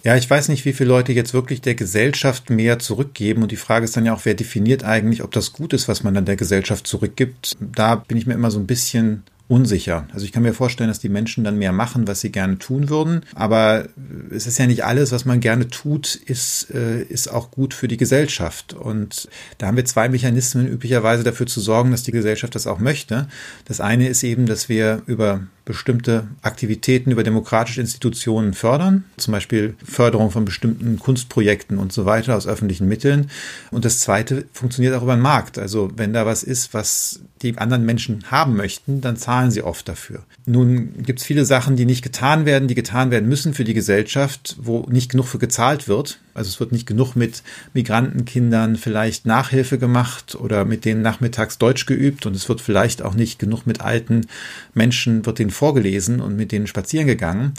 Ja, 0.02 0.16
ich 0.16 0.30
weiß 0.30 0.48
nicht, 0.48 0.64
wie 0.64 0.72
viele 0.72 0.90
Leute 0.90 1.12
jetzt 1.12 1.34
wirklich 1.34 1.60
der 1.62 1.74
Gesellschaft 1.74 2.48
mehr 2.48 2.78
zurückgeben. 2.78 3.42
Und 3.42 3.50
die 3.50 3.56
Frage 3.56 3.84
ist 3.84 3.96
dann 3.96 4.06
ja 4.06 4.14
auch, 4.14 4.24
wer 4.24 4.34
definiert 4.34 4.84
eigentlich, 4.84 5.24
ob 5.24 5.32
das 5.32 5.52
gut 5.52 5.72
ist, 5.72 5.88
was 5.88 6.04
man 6.04 6.14
dann 6.14 6.24
der 6.24 6.36
Gesellschaft 6.36 6.86
zurückgibt. 6.86 7.56
Da 7.58 7.96
bin 7.96 8.16
ich 8.16 8.24
mir 8.24 8.34
immer 8.34 8.52
so 8.52 8.60
ein 8.60 8.68
bisschen 8.68 9.24
unsicher. 9.48 10.08
Also 10.12 10.24
ich 10.24 10.32
kann 10.32 10.42
mir 10.42 10.52
vorstellen, 10.52 10.88
dass 10.88 10.98
die 10.98 11.08
Menschen 11.08 11.44
dann 11.44 11.58
mehr 11.58 11.72
machen, 11.72 12.08
was 12.08 12.20
sie 12.20 12.32
gerne 12.32 12.58
tun 12.58 12.88
würden. 12.88 13.22
Aber 13.34 13.86
es 14.30 14.46
ist 14.46 14.58
ja 14.58 14.66
nicht 14.66 14.84
alles, 14.84 15.12
was 15.12 15.24
man 15.24 15.40
gerne 15.40 15.68
tut, 15.68 16.16
ist, 16.16 16.70
äh, 16.74 17.02
ist 17.02 17.28
auch 17.28 17.50
gut 17.50 17.72
für 17.72 17.86
die 17.86 17.96
Gesellschaft. 17.96 18.74
Und 18.74 19.28
da 19.58 19.68
haben 19.68 19.76
wir 19.76 19.84
zwei 19.84 20.08
Mechanismen 20.08 20.66
üblicherweise 20.66 21.22
dafür 21.22 21.46
zu 21.46 21.60
sorgen, 21.60 21.92
dass 21.92 22.02
die 22.02 22.12
Gesellschaft 22.12 22.54
das 22.54 22.66
auch 22.66 22.80
möchte. 22.80 23.28
Das 23.66 23.80
eine 23.80 24.08
ist 24.08 24.24
eben, 24.24 24.46
dass 24.46 24.68
wir 24.68 25.02
über 25.06 25.42
bestimmte 25.66 26.28
Aktivitäten 26.42 27.10
über 27.10 27.24
demokratische 27.24 27.80
Institutionen 27.80 28.54
fördern, 28.54 29.04
zum 29.16 29.32
Beispiel 29.32 29.74
Förderung 29.84 30.30
von 30.30 30.44
bestimmten 30.44 30.98
Kunstprojekten 30.98 31.76
und 31.76 31.92
so 31.92 32.06
weiter 32.06 32.36
aus 32.36 32.46
öffentlichen 32.46 32.86
Mitteln. 32.86 33.30
Und 33.72 33.84
das 33.84 33.98
Zweite 33.98 34.46
funktioniert 34.52 34.94
auch 34.94 35.02
über 35.02 35.16
den 35.16 35.22
Markt. 35.22 35.58
Also 35.58 35.90
wenn 35.96 36.12
da 36.12 36.24
was 36.24 36.44
ist, 36.44 36.72
was 36.72 37.20
die 37.42 37.58
anderen 37.58 37.84
Menschen 37.84 38.30
haben 38.30 38.56
möchten, 38.56 39.00
dann 39.00 39.16
zahlen 39.16 39.50
sie 39.50 39.62
oft 39.62 39.88
dafür. 39.88 40.22
Nun 40.46 41.02
gibt 41.02 41.18
es 41.18 41.26
viele 41.26 41.44
Sachen, 41.44 41.74
die 41.74 41.84
nicht 41.84 42.02
getan 42.02 42.46
werden, 42.46 42.68
die 42.68 42.76
getan 42.76 43.10
werden 43.10 43.28
müssen 43.28 43.52
für 43.52 43.64
die 43.64 43.74
Gesellschaft, 43.74 44.56
wo 44.60 44.86
nicht 44.88 45.10
genug 45.10 45.26
für 45.26 45.38
gezahlt 45.38 45.88
wird. 45.88 46.20
Also 46.32 46.48
es 46.50 46.60
wird 46.60 46.70
nicht 46.70 46.86
genug 46.86 47.16
mit 47.16 47.42
Migrantenkindern 47.72 48.76
vielleicht 48.76 49.26
Nachhilfe 49.26 49.78
gemacht 49.78 50.34
oder 50.34 50.64
mit 50.64 50.84
denen 50.84 51.02
nachmittags 51.02 51.58
Deutsch 51.58 51.86
geübt 51.86 52.26
und 52.26 52.36
es 52.36 52.48
wird 52.48 52.60
vielleicht 52.60 53.02
auch 53.02 53.14
nicht 53.14 53.38
genug 53.38 53.66
mit 53.66 53.80
alten 53.80 54.26
Menschen, 54.74 55.24
wird 55.26 55.38
denen 55.38 55.50
vorgelesen 55.56 56.20
und 56.20 56.36
mit 56.36 56.52
denen 56.52 56.66
spazieren 56.66 57.06
gegangen. 57.06 57.54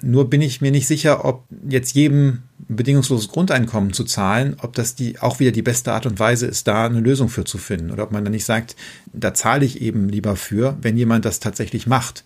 Nur 0.00 0.28
bin 0.28 0.42
ich 0.42 0.60
mir 0.60 0.70
nicht 0.70 0.86
sicher, 0.86 1.24
ob 1.24 1.44
jetzt 1.68 1.94
jedem 1.94 2.42
bedingungsloses 2.68 3.28
Grundeinkommen 3.28 3.92
zu 3.92 4.04
zahlen, 4.04 4.56
ob 4.60 4.74
das 4.74 4.94
die 4.94 5.18
auch 5.18 5.40
wieder 5.40 5.50
die 5.50 5.62
beste 5.62 5.92
Art 5.92 6.06
und 6.06 6.18
Weise 6.18 6.46
ist, 6.46 6.66
da 6.68 6.86
eine 6.86 7.00
Lösung 7.00 7.28
für 7.28 7.44
zu 7.44 7.58
finden. 7.58 7.90
Oder 7.90 8.04
ob 8.04 8.12
man 8.12 8.24
dann 8.24 8.32
nicht 8.32 8.44
sagt, 8.44 8.76
da 9.12 9.34
zahle 9.34 9.64
ich 9.64 9.80
eben 9.80 10.08
lieber 10.08 10.36
für, 10.36 10.76
wenn 10.80 10.96
jemand 10.96 11.24
das 11.24 11.40
tatsächlich 11.40 11.86
macht. 11.86 12.24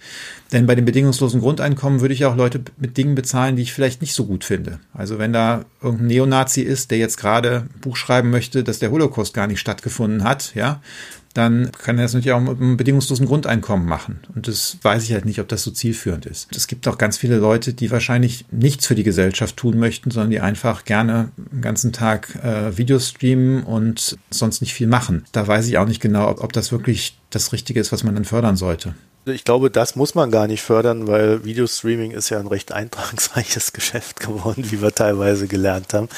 Denn 0.52 0.66
bei 0.66 0.74
dem 0.74 0.84
bedingungslosen 0.84 1.40
Grundeinkommen 1.40 2.00
würde 2.00 2.14
ich 2.14 2.24
auch 2.24 2.36
Leute 2.36 2.60
mit 2.78 2.96
Dingen 2.96 3.14
bezahlen, 3.14 3.56
die 3.56 3.62
ich 3.62 3.72
vielleicht 3.72 4.00
nicht 4.00 4.14
so 4.14 4.26
gut 4.26 4.44
finde. 4.44 4.78
Also 4.92 5.18
wenn 5.18 5.32
da 5.32 5.64
irgendein 5.82 6.08
Neonazi 6.08 6.62
ist, 6.62 6.90
der 6.90 6.98
jetzt 6.98 7.16
gerade 7.16 7.66
Buch 7.80 7.96
schreiben 7.96 8.30
möchte, 8.30 8.62
dass 8.62 8.78
der 8.78 8.90
Holocaust 8.90 9.34
gar 9.34 9.46
nicht 9.46 9.60
stattgefunden 9.60 10.22
hat, 10.22 10.54
ja, 10.54 10.80
dann 11.36 11.70
kann 11.72 11.98
er 11.98 12.04
das 12.04 12.14
natürlich 12.14 12.32
auch 12.32 12.40
mit 12.40 12.60
einem 12.60 12.76
bedingungslosen 12.76 13.26
Grundeinkommen 13.26 13.86
machen. 13.86 14.20
Und 14.34 14.48
das 14.48 14.78
weiß 14.82 15.04
ich 15.04 15.12
halt 15.12 15.24
nicht, 15.24 15.40
ob 15.40 15.48
das 15.48 15.62
so 15.62 15.70
zielführend 15.70 16.26
ist. 16.26 16.54
Es 16.56 16.66
gibt 16.66 16.88
auch 16.88 16.98
ganz 16.98 17.18
viele 17.18 17.36
Leute, 17.36 17.74
die 17.74 17.90
wahrscheinlich 17.90 18.46
nichts 18.50 18.86
für 18.86 18.94
die 18.94 19.02
Gesellschaft 19.02 19.56
tun 19.56 19.78
möchten, 19.78 20.10
sondern 20.10 20.30
die 20.30 20.40
einfach 20.40 20.84
gerne 20.84 21.30
den 21.36 21.60
ganzen 21.60 21.92
Tag 21.92 22.34
äh, 22.42 22.76
Videos 22.78 23.08
streamen 23.08 23.62
und 23.64 24.16
sonst 24.30 24.60
nicht 24.60 24.72
viel 24.74 24.86
machen. 24.86 25.24
Da 25.32 25.46
weiß 25.46 25.66
ich 25.68 25.78
auch 25.78 25.86
nicht 25.86 26.00
genau, 26.00 26.28
ob, 26.28 26.42
ob 26.42 26.52
das 26.52 26.72
wirklich 26.72 27.18
das 27.30 27.52
Richtige 27.52 27.80
ist, 27.80 27.92
was 27.92 28.04
man 28.04 28.14
dann 28.14 28.24
fördern 28.24 28.56
sollte. 28.56 28.94
Ich 29.26 29.44
glaube, 29.44 29.70
das 29.70 29.96
muss 29.96 30.14
man 30.14 30.30
gar 30.30 30.46
nicht 30.46 30.62
fördern, 30.62 31.08
weil 31.08 31.44
Videostreaming 31.44 32.12
ist 32.12 32.30
ja 32.30 32.38
ein 32.38 32.46
recht 32.46 32.72
eintragsreiches 32.72 33.72
Geschäft 33.72 34.20
geworden, 34.20 34.64
wie 34.70 34.80
wir 34.80 34.92
teilweise 34.92 35.48
gelernt 35.48 35.92
haben. 35.92 36.08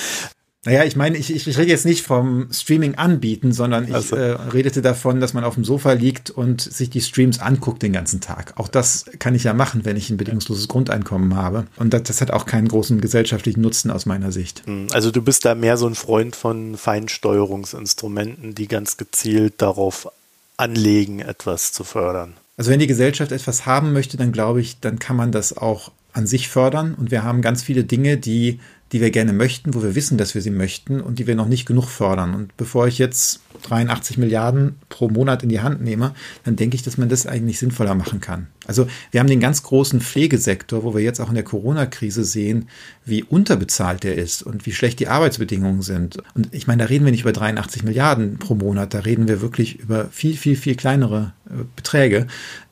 Naja, 0.65 0.85
ich 0.85 0.97
meine, 0.97 1.17
ich, 1.17 1.33
ich, 1.35 1.47
ich 1.47 1.57
rede 1.57 1.71
jetzt 1.71 1.87
nicht 1.87 2.05
vom 2.05 2.49
Streaming 2.53 2.97
anbieten, 2.97 3.53
sondern 3.53 3.87
ich 3.87 3.95
also. 3.95 4.17
äh, 4.17 4.33
redete 4.33 4.83
davon, 4.83 5.21
dass 5.21 5.33
man 5.33 5.45
auf 5.45 5.55
dem 5.55 5.65
Sofa 5.65 5.93
liegt 5.93 6.31
und 6.31 6.61
sich 6.61 6.91
die 6.91 7.01
Streams 7.01 7.39
anguckt 7.39 7.83
den 7.83 7.93
ganzen 7.93 8.21
Tag. 8.21 8.55
Auch 8.57 8.67
das 8.67 9.05
kann 9.21 9.37
ich 9.37 9.45
ja 9.45 9.55
machen, 9.55 9.85
wenn 9.85 9.97
ich 9.97 10.11
ein 10.11 10.17
bedingungsloses 10.17 10.67
Grundeinkommen 10.67 11.37
habe. 11.37 11.67
Und 11.77 11.95
das, 11.95 12.03
das 12.03 12.21
hat 12.21 12.33
auch 12.33 12.45
keinen 12.45 12.67
großen 12.67 13.01
gesellschaftlichen 13.01 13.61
Nutzen 13.61 13.93
aus 13.93 14.05
meiner 14.05 14.33
Sicht. 14.33 14.63
Hm, 14.67 14.89
also 14.91 15.13
du 15.13 15.23
bist 15.23 15.45
da 15.45 15.55
mehr 15.55 15.77
so 15.77 15.87
ein 15.87 15.95
Freund 15.95 16.35
von 16.35 16.77
Feinsteuerungsinstrumenten, 16.77 18.57
die 18.57 18.67
ganz 18.67 18.97
gezielt 18.97 19.55
darauf 19.63 20.11
anlegen, 20.57 21.21
etwas 21.21 21.73
zu 21.73 21.85
fördern. 21.85 22.35
Also 22.57 22.73
wenn 22.73 22.81
die 22.81 22.89
Gesellschaft 22.89 23.31
etwas 23.31 23.65
haben 23.65 23.93
möchte, 23.93 24.17
dann 24.17 24.33
glaube 24.33 24.61
ich, 24.61 24.81
dann 24.81 24.99
kann 24.99 25.17
man 25.17 25.31
das 25.31 25.57
auch 25.57 25.93
an 26.13 26.27
sich 26.27 26.49
fördern. 26.49 26.95
Und 26.95 27.13
wir 27.13 27.23
haben 27.23 27.43
ganz 27.43 27.63
viele 27.63 27.85
Dinge, 27.85 28.17
die 28.17 28.59
die 28.93 29.01
wir 29.01 29.11
gerne 29.11 29.33
möchten, 29.33 29.75
wo 29.75 29.83
wir 29.83 29.95
wissen, 29.95 30.19
dass 30.19 30.35
wir 30.35 30.43
sie 30.43 30.51
möchten 30.51 31.01
und 31.01 31.19
die 31.19 31.27
wir 31.27 31.35
noch 31.35 31.49
nicht 31.49 31.67
genug 31.67 31.89
fördern. 31.89 32.35
Und 32.35 32.57
bevor 32.57 32.87
ich 32.87 32.99
jetzt 32.99 33.41
83 33.63 34.19
Milliarden 34.19 34.77
pro 34.89 35.09
Monat 35.09 35.43
in 35.43 35.49
die 35.49 35.61
Hand 35.61 35.83
nehme, 35.83 36.15
dann 36.45 36.57
denke 36.57 36.77
ich, 36.77 36.83
dass 36.83 36.99
man 36.99 37.09
das 37.09 37.27
eigentlich 37.27 37.59
sinnvoller 37.59 37.95
machen 37.95 38.21
kann. 38.21 38.47
Also 38.69 38.87
wir 39.11 39.21
haben 39.21 39.29
den 39.29 39.41
ganz 39.41 39.63
großen 39.63 40.01
Pflegesektor, 40.03 40.85
wo 40.85 40.95
wir 40.95 41.03
jetzt 41.03 41.21
auch 41.21 41.31
in 41.31 41.35
der 41.35 41.43
Corona-Krise 41.43 42.23
sehen, 42.23 42.69
wie 43.05 43.25
unterbezahlt 43.25 44.05
der 44.05 44.17
ist 44.17 44.43
und 44.43 44.67
wie 44.67 44.73
schlecht 44.73 45.01
die 45.01 45.09
Arbeitsbedingungen 45.09 45.81
sind. 45.81 46.19
Und 46.35 46.55
ich 46.55 46.67
meine, 46.67 46.83
da 46.83 46.89
reden 46.89 47.07
wir 47.07 47.11
nicht 47.11 47.23
über 47.23 47.33
83 47.33 47.83
Milliarden 47.83 48.39
pro 48.39 48.55
Monat, 48.55 48.93
da 48.93 49.01
reden 49.01 49.27
wir 49.27 49.41
wirklich 49.41 49.81
über 49.81 50.09
viel, 50.11 50.37
viel, 50.37 50.55
viel 50.55 50.77
kleinere 50.77 51.33
äh, 51.47 51.65
Beträge. 51.77 52.27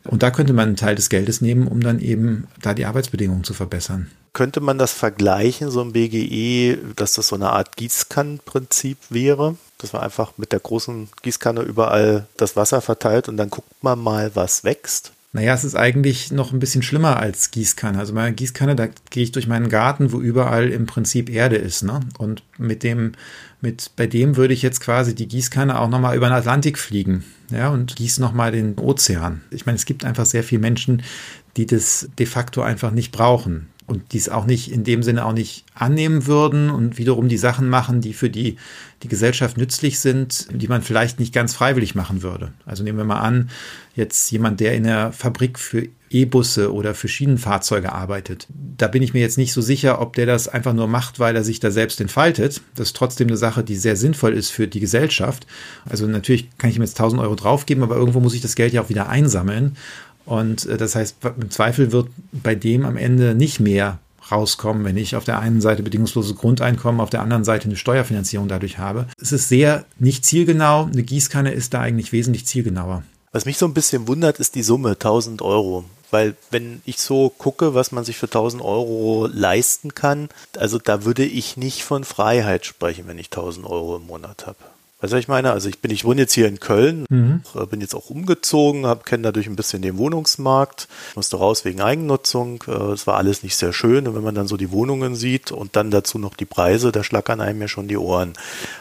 Und 0.05 0.23
da 0.23 0.31
könnte 0.31 0.53
man 0.53 0.69
einen 0.69 0.77
Teil 0.77 0.97
des 0.97 1.09
Geldes 1.09 1.41
nehmen, 1.41 1.67
um 1.67 1.81
dann 1.81 1.99
eben 1.99 2.47
da 2.61 2.75
die 2.75 2.85
Arbeitsbedingungen 2.85 3.43
zu 3.43 3.55
verbessern. 3.55 4.11
Könnte 4.35 4.61
man 4.61 4.77
das 4.77 4.93
vergleichen, 4.93 5.71
so 5.71 5.81
ein 5.81 5.93
BGE, 5.93 6.77
dass 6.95 7.15
das 7.15 7.29
so 7.29 7.37
eine 7.37 7.49
Art 7.53 7.75
Gießkannenprinzip 7.77 8.99
wäre? 9.09 9.57
Dass 9.79 9.95
man 9.95 10.03
einfach 10.03 10.35
mit 10.37 10.53
der 10.53 10.61
großen 10.61 11.09
Gießkanne 11.23 11.63
überall 11.63 12.27
das 12.37 12.55
Wasser 12.55 12.83
verteilt 12.83 13.31
und 13.31 13.39
dann 13.39 13.49
guckt 13.49 13.83
man 13.83 13.99
mal, 13.99 14.31
was 14.35 14.63
wächst? 14.63 15.13
Naja, 15.37 15.53
es 15.53 15.65
ist 15.65 15.75
eigentlich 15.75 16.33
noch 16.33 16.55
ein 16.55 16.61
bisschen 16.61 16.81
schlimmer 16.81 17.19
als 17.19 17.51
Gießkanne. 17.51 17.99
Also 17.99 18.15
meine 18.15 18.35
Gießkanne, 18.35 18.75
da 18.75 18.89
gehe 19.11 19.23
ich 19.23 19.33
durch 19.33 19.47
meinen 19.47 19.69
Garten, 19.69 20.11
wo 20.11 20.19
überall 20.19 20.71
im 20.71 20.87
Prinzip 20.87 21.29
Erde 21.29 21.57
ist. 21.57 21.83
Ne? 21.83 22.01
Und 22.17 22.43
mit 22.57 22.83
dem, 22.83 23.13
mit, 23.61 23.91
bei 23.97 24.07
dem 24.07 24.39
würde 24.39 24.55
ich 24.55 24.63
jetzt 24.63 24.81
quasi 24.81 25.15
die 25.15 25.29
Gießkanne 25.29 25.79
auch 25.79 25.91
nochmal 25.91 26.17
über 26.17 26.29
den 26.29 26.33
Atlantik 26.33 26.79
fliegen. 26.79 27.23
Ja, 27.51 27.69
und 27.69 27.97
gieße 27.97 28.19
nochmal 28.19 28.51
den 28.51 28.79
Ozean. 28.79 29.43
Ich 29.51 29.67
meine, 29.67 29.77
es 29.77 29.85
gibt 29.85 30.07
einfach 30.07 30.25
sehr 30.25 30.43
viele 30.43 30.63
Menschen, 30.63 31.03
die 31.59 31.67
das 31.67 32.09
de 32.19 32.25
facto 32.25 32.63
einfach 32.63 32.91
nicht 32.91 33.13
brauchen 33.13 33.69
und 33.87 34.13
dies 34.13 34.29
auch 34.29 34.47
nicht 34.47 34.73
in 34.73 34.85
dem 34.85 35.03
Sinne 35.03 35.25
auch 35.25 35.33
nicht 35.33 35.65
annehmen 35.75 36.27
würden 36.27 36.71
und 36.71 36.99
wiederum 36.99 37.29
die 37.29 37.39
Sachen 37.39 37.69
machen, 37.69 38.01
die 38.01 38.15
für 38.15 38.31
die, 38.31 38.57
die 39.03 39.09
Gesellschaft 39.09 39.57
nützlich 39.57 40.01
sind, 40.01 40.49
die 40.51 40.69
man 40.69 40.83
vielleicht 40.83 41.21
nicht 41.21 41.33
ganz 41.33 41.55
freiwillig 41.55 41.95
machen 41.95 42.23
würde. 42.23 42.53
Also 42.65 42.83
nehmen 42.83 42.99
wir 42.99 43.05
mal 43.05 43.21
an, 43.21 43.51
jetzt 43.95 44.31
jemand, 44.31 44.61
der 44.61 44.75
in 44.75 44.85
der 44.85 45.13
Fabrik 45.13 45.59
für 45.59 45.89
E-Busse 46.11 46.73
oder 46.73 46.95
für 46.95 47.09
Schienenfahrzeuge 47.09 47.93
arbeitet. 47.93 48.47
Da 48.49 48.87
bin 48.89 49.03
ich 49.03 49.13
mir 49.13 49.21
jetzt 49.21 49.39
nicht 49.39 49.53
so 49.53 49.61
sicher, 49.61 50.01
ob 50.01 50.15
der 50.15 50.27
das 50.27 50.49
einfach 50.49 50.73
nur 50.73 50.87
macht, 50.87 51.19
weil 51.19 51.35
er 51.35 51.43
sich 51.43 51.59
da 51.59 51.71
selbst 51.71 52.01
entfaltet. 52.01 52.61
Das 52.75 52.89
ist 52.89 52.97
trotzdem 52.97 53.27
eine 53.29 53.37
Sache, 53.37 53.65
die 53.65 53.77
sehr 53.77 53.97
sinnvoll 53.97 54.33
ist 54.33 54.51
für 54.51 54.69
die 54.69 54.81
Gesellschaft. 54.81 55.47
Also 55.85 56.07
natürlich 56.07 56.49
kann 56.59 56.71
ich 56.71 56.77
ihm 56.77 56.83
jetzt 56.83 56.99
1000 56.99 57.21
Euro 57.21 57.35
draufgeben, 57.35 57.83
aber 57.83 57.97
irgendwo 57.97 58.21
muss 58.21 58.35
ich 58.35 58.41
das 58.41 58.55
Geld 58.55 58.73
ja 58.73 58.83
auch 58.83 58.89
wieder 58.89 59.09
einsammeln. 59.09 59.77
Und 60.27 60.67
äh, 60.67 60.77
das 60.77 60.95
heißt, 60.95 61.17
im 61.41 61.51
Zweifel 61.51 61.93
wird 61.93 62.09
bei 62.33 62.55
dem 62.55 62.85
am 62.85 62.97
Ende 62.97 63.35
nicht 63.35 63.61
mehr 63.61 63.99
rauskommen, 64.31 64.85
wenn 64.85 64.97
ich 64.97 65.17
auf 65.17 65.25
der 65.25 65.39
einen 65.39 65.61
Seite 65.61 65.83
bedingungsloses 65.83 66.37
Grundeinkommen, 66.37 67.01
auf 67.01 67.11
der 67.11 67.23
anderen 67.23 67.45
Seite 67.45 67.67
eine 67.67 67.77
Steuerfinanzierung 67.77 68.49
dadurch 68.49 68.79
habe. 68.79 69.07
Es 69.21 69.33
ist 69.33 69.49
sehr 69.49 69.85
nicht 69.99 70.27
zielgenau. 70.27 70.85
Eine 70.85 71.03
Gießkanne 71.03 71.53
ist 71.53 71.75
da 71.75 71.81
eigentlich 71.81 72.13
wesentlich 72.13 72.47
zielgenauer. 72.47 73.05
Was 73.33 73.45
mich 73.45 73.59
so 73.59 73.67
ein 73.67 73.75
bisschen 73.75 74.09
wundert, 74.09 74.41
ist 74.41 74.55
die 74.55 74.63
Summe 74.63 74.91
1000 74.91 75.43
Euro. 75.43 75.85
Weil 76.11 76.37
wenn 76.51 76.81
ich 76.85 76.99
so 76.99 77.29
gucke, 77.31 77.75
was 77.75 77.93
man 77.93 78.05
sich 78.05 78.17
für 78.17 78.27
1000 78.27 78.63
Euro 78.63 79.29
leisten 79.33 79.95
kann, 79.95 80.29
also 80.57 80.79
da 80.79 81.05
würde 81.05 81.25
ich 81.25 81.57
nicht 81.57 81.83
von 81.83 82.05
Freiheit 82.05 82.65
sprechen, 82.65 83.05
wenn 83.07 83.19
ich 83.19 83.27
1000 83.27 83.67
Euro 83.67 83.97
im 83.97 84.07
Monat 84.07 84.47
habe. 84.47 84.59
Weißt 85.01 85.13
du, 85.13 85.17
was 85.17 85.23
ich 85.23 85.29
meine? 85.29 85.53
Also 85.53 85.69
ich 85.69 85.81
bin, 85.81 85.91
ich 85.91 86.07
wohne 86.07 86.23
jetzt 86.23 86.33
hier 86.33 86.49
in 86.49 86.59
Köln, 86.59 87.05
mhm. 87.11 87.43
Äh, 87.55 87.67
bin 87.67 87.83
jetzt 87.83 87.95
auch 87.95 88.09
umgezogen, 88.09 88.87
kenne 89.05 89.25
dadurch 89.25 89.47
ein 89.47 89.57
bisschen 89.57 89.83
den 89.83 89.99
Wohnungsmarkt, 89.99 90.89
musste 91.15 91.37
raus 91.37 91.67
wegen 91.67 91.83
Eigennutzung. 91.83 92.65
Äh, 92.67 92.93
es 92.93 93.07
war 93.07 93.17
alles 93.17 93.43
nicht 93.43 93.57
sehr 93.57 93.75
schön. 93.75 94.09
Und 94.09 94.15
wenn 94.15 94.25
man 94.25 94.35
dann 94.35 94.49
so 94.49 94.57
die 94.57 94.71
Wohnungen 94.71 95.15
sieht 95.15 95.53
und 95.53 95.77
dann 95.77 95.91
dazu 95.91 96.19
noch 96.19 96.35
die 96.35 96.47
Preise, 96.47 96.93
da 96.93 97.05
schlackern 97.05 97.43
einem 97.43 97.61
ja 97.61 97.69
schon 97.69 97.89
die 97.89 97.99
Ohren. 97.99 98.33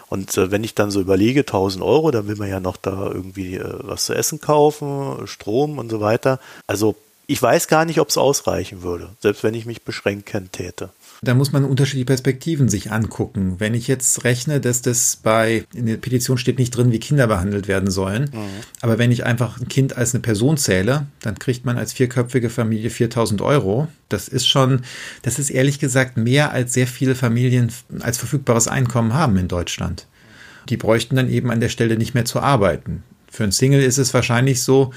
Und 0.08 0.38
äh, 0.38 0.52
wenn 0.52 0.64
ich 0.64 0.74
dann 0.74 0.90
so 0.90 1.02
überlege, 1.02 1.42
1000 1.42 1.84
Euro, 1.84 2.12
dann 2.12 2.30
will 2.30 2.38
man 2.38 2.50
ja 2.50 2.62
noch 2.62 2.78
da 2.78 3.08
irgendwie 3.08 3.60
was 3.62 4.06
zu 4.06 4.14
essen 4.14 4.40
kaufen, 4.40 5.28
Strom 5.28 5.78
und 5.78 5.90
so 5.90 6.00
weiter. 6.00 6.40
Also 6.66 6.96
ich 7.28 7.42
weiß 7.42 7.68
gar 7.68 7.86
nicht, 7.86 8.00
ob 8.00 8.10
es 8.10 8.18
ausreichen 8.18 8.84
würde, 8.84 9.10
selbst 9.20 9.44
wenn 9.44 9.54
ich 9.54 9.66
mich 9.66 9.82
beschränken 9.82 10.52
täte. 10.52 10.90
Da 11.26 11.34
muss 11.34 11.52
man 11.52 11.66
unterschiedliche 11.66 12.06
Perspektiven 12.06 12.70
sich 12.70 12.92
angucken. 12.92 13.56
Wenn 13.58 13.74
ich 13.74 13.88
jetzt 13.88 14.24
rechne, 14.24 14.62
dass 14.62 14.82
das 14.82 15.18
bei, 15.18 15.66
in 15.74 15.88
der 15.88 15.98
Petition 15.98 16.38
steht 16.38 16.60
nicht 16.60 16.72
drin, 16.72 16.92
wie 16.92 17.00
Kinder 17.00 17.26
behandelt 17.28 17.68
werden 17.68 17.90
sollen, 17.90 18.30
mhm. 18.32 18.40
aber 18.82 18.98
wenn 18.98 19.12
ich 19.12 19.26
einfach 19.26 19.60
ein 19.60 19.68
Kind 19.68 19.98
als 19.98 20.14
eine 20.14 20.22
Person 20.22 20.58
zähle, 20.58 21.08
dann 21.22 21.40
kriegt 21.40 21.66
man 21.66 21.78
als 21.78 21.94
vierköpfige 21.94 22.50
Familie 22.50 22.92
4000 22.92 23.42
Euro. 23.42 23.88
Das 24.08 24.28
ist 24.28 24.48
schon, 24.48 24.82
das 25.24 25.40
ist 25.40 25.50
ehrlich 25.50 25.80
gesagt 25.80 26.16
mehr 26.16 26.52
als 26.52 26.74
sehr 26.74 26.88
viele 26.88 27.16
Familien 27.16 27.72
als 28.02 28.20
verfügbares 28.20 28.68
Einkommen 28.68 29.14
haben 29.14 29.36
in 29.38 29.48
Deutschland. 29.48 30.08
Die 30.70 30.78
bräuchten 30.78 31.16
dann 31.16 31.30
eben 31.30 31.50
an 31.50 31.60
der 31.60 31.70
Stelle 31.70 31.98
nicht 31.98 32.14
mehr 32.14 32.26
zu 32.26 32.40
arbeiten. 32.40 33.04
Für 33.30 33.44
einen 33.44 33.52
Single 33.52 33.82
ist 33.82 33.98
es 33.98 34.14
wahrscheinlich 34.14 34.64
so, 34.64 34.94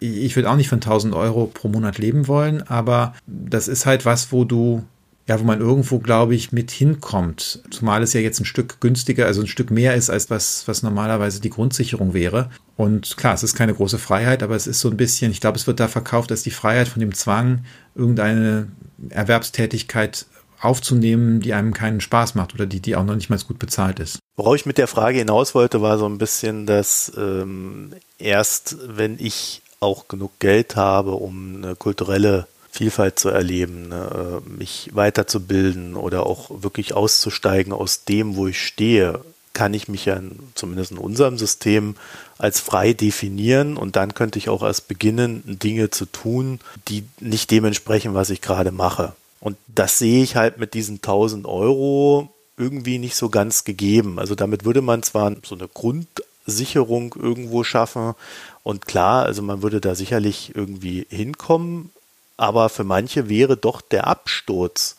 ich 0.00 0.34
würde 0.36 0.50
auch 0.50 0.56
nicht 0.56 0.68
von 0.68 0.78
1000 0.78 1.14
Euro 1.14 1.46
pro 1.46 1.68
Monat 1.68 1.98
leben 1.98 2.26
wollen, 2.26 2.62
aber 2.62 3.14
das 3.26 3.68
ist 3.68 3.86
halt 3.86 4.04
was, 4.04 4.32
wo 4.32 4.44
du 4.44 4.84
ja, 5.28 5.40
wo 5.40 5.44
man 5.44 5.60
irgendwo, 5.60 5.98
glaube 5.98 6.34
ich, 6.34 6.52
mit 6.52 6.70
hinkommt. 6.70 7.60
Zumal 7.70 8.02
es 8.02 8.12
ja 8.12 8.20
jetzt 8.20 8.40
ein 8.40 8.44
Stück 8.44 8.80
günstiger, 8.80 9.26
also 9.26 9.40
ein 9.40 9.48
Stück 9.48 9.70
mehr 9.70 9.94
ist, 9.94 10.08
als 10.08 10.30
was, 10.30 10.68
was 10.68 10.82
normalerweise 10.82 11.40
die 11.40 11.50
Grundsicherung 11.50 12.14
wäre. 12.14 12.50
Und 12.76 13.16
klar, 13.16 13.34
es 13.34 13.42
ist 13.42 13.56
keine 13.56 13.74
große 13.74 13.98
Freiheit, 13.98 14.42
aber 14.42 14.54
es 14.54 14.68
ist 14.68 14.80
so 14.80 14.88
ein 14.88 14.96
bisschen, 14.96 15.32
ich 15.32 15.40
glaube, 15.40 15.58
es 15.58 15.66
wird 15.66 15.80
da 15.80 15.88
verkauft 15.88 16.30
als 16.30 16.44
die 16.44 16.50
Freiheit 16.50 16.86
von 16.86 17.00
dem 17.00 17.14
Zwang, 17.14 17.64
irgendeine 17.96 18.68
Erwerbstätigkeit 19.10 20.26
aufzunehmen, 20.60 21.40
die 21.40 21.54
einem 21.54 21.74
keinen 21.74 22.00
Spaß 22.00 22.34
macht 22.34 22.54
oder 22.54 22.66
die, 22.66 22.80
die 22.80 22.96
auch 22.96 23.04
noch 23.04 23.14
nicht 23.14 23.28
mal 23.28 23.38
gut 23.38 23.58
bezahlt 23.58 23.98
ist. 23.98 24.18
Worauf 24.36 24.56
ich 24.56 24.66
mit 24.66 24.78
der 24.78 24.88
Frage 24.88 25.18
hinaus 25.18 25.54
wollte, 25.54 25.82
war 25.82 25.98
so 25.98 26.06
ein 26.06 26.18
bisschen, 26.18 26.66
dass 26.66 27.12
ähm, 27.16 27.92
erst 28.18 28.76
wenn 28.86 29.18
ich 29.18 29.62
auch 29.80 30.08
genug 30.08 30.38
Geld 30.38 30.76
habe, 30.76 31.12
um 31.12 31.56
eine 31.56 31.76
kulturelle 31.76 32.46
Vielfalt 32.76 33.18
zu 33.18 33.30
erleben, 33.30 33.88
ne, 33.88 34.42
äh, 34.46 34.48
mich 34.48 34.90
weiterzubilden 34.92 35.96
oder 35.96 36.26
auch 36.26 36.50
wirklich 36.62 36.92
auszusteigen 36.94 37.72
aus 37.72 38.04
dem, 38.04 38.36
wo 38.36 38.46
ich 38.46 38.60
stehe, 38.60 39.20
kann 39.54 39.72
ich 39.72 39.88
mich 39.88 40.04
ja 40.04 40.20
zumindest 40.54 40.92
in 40.92 40.98
unserem 40.98 41.38
System 41.38 41.96
als 42.36 42.60
frei 42.60 42.92
definieren 42.92 43.78
und 43.78 43.96
dann 43.96 44.12
könnte 44.12 44.38
ich 44.38 44.50
auch 44.50 44.62
erst 44.62 44.86
beginnen, 44.88 45.42
Dinge 45.46 45.88
zu 45.88 46.04
tun, 46.04 46.60
die 46.88 47.04
nicht 47.20 47.50
dementsprechend, 47.50 48.14
was 48.14 48.28
ich 48.28 48.42
gerade 48.42 48.72
mache. 48.72 49.14
Und 49.40 49.56
das 49.66 49.98
sehe 49.98 50.22
ich 50.22 50.36
halt 50.36 50.58
mit 50.58 50.74
diesen 50.74 50.96
1000 50.96 51.46
Euro 51.46 52.28
irgendwie 52.58 52.98
nicht 52.98 53.16
so 53.16 53.30
ganz 53.30 53.64
gegeben. 53.64 54.18
Also 54.18 54.34
damit 54.34 54.66
würde 54.66 54.82
man 54.82 55.02
zwar 55.02 55.34
so 55.42 55.54
eine 55.54 55.68
Grundsicherung 55.68 57.14
irgendwo 57.18 57.64
schaffen 57.64 58.14
und 58.62 58.86
klar, 58.86 59.24
also 59.24 59.40
man 59.40 59.62
würde 59.62 59.80
da 59.80 59.94
sicherlich 59.94 60.52
irgendwie 60.54 61.06
hinkommen, 61.08 61.92
aber 62.36 62.68
für 62.68 62.84
manche 62.84 63.28
wäre 63.28 63.56
doch 63.56 63.80
der 63.80 64.06
Absturz 64.06 64.96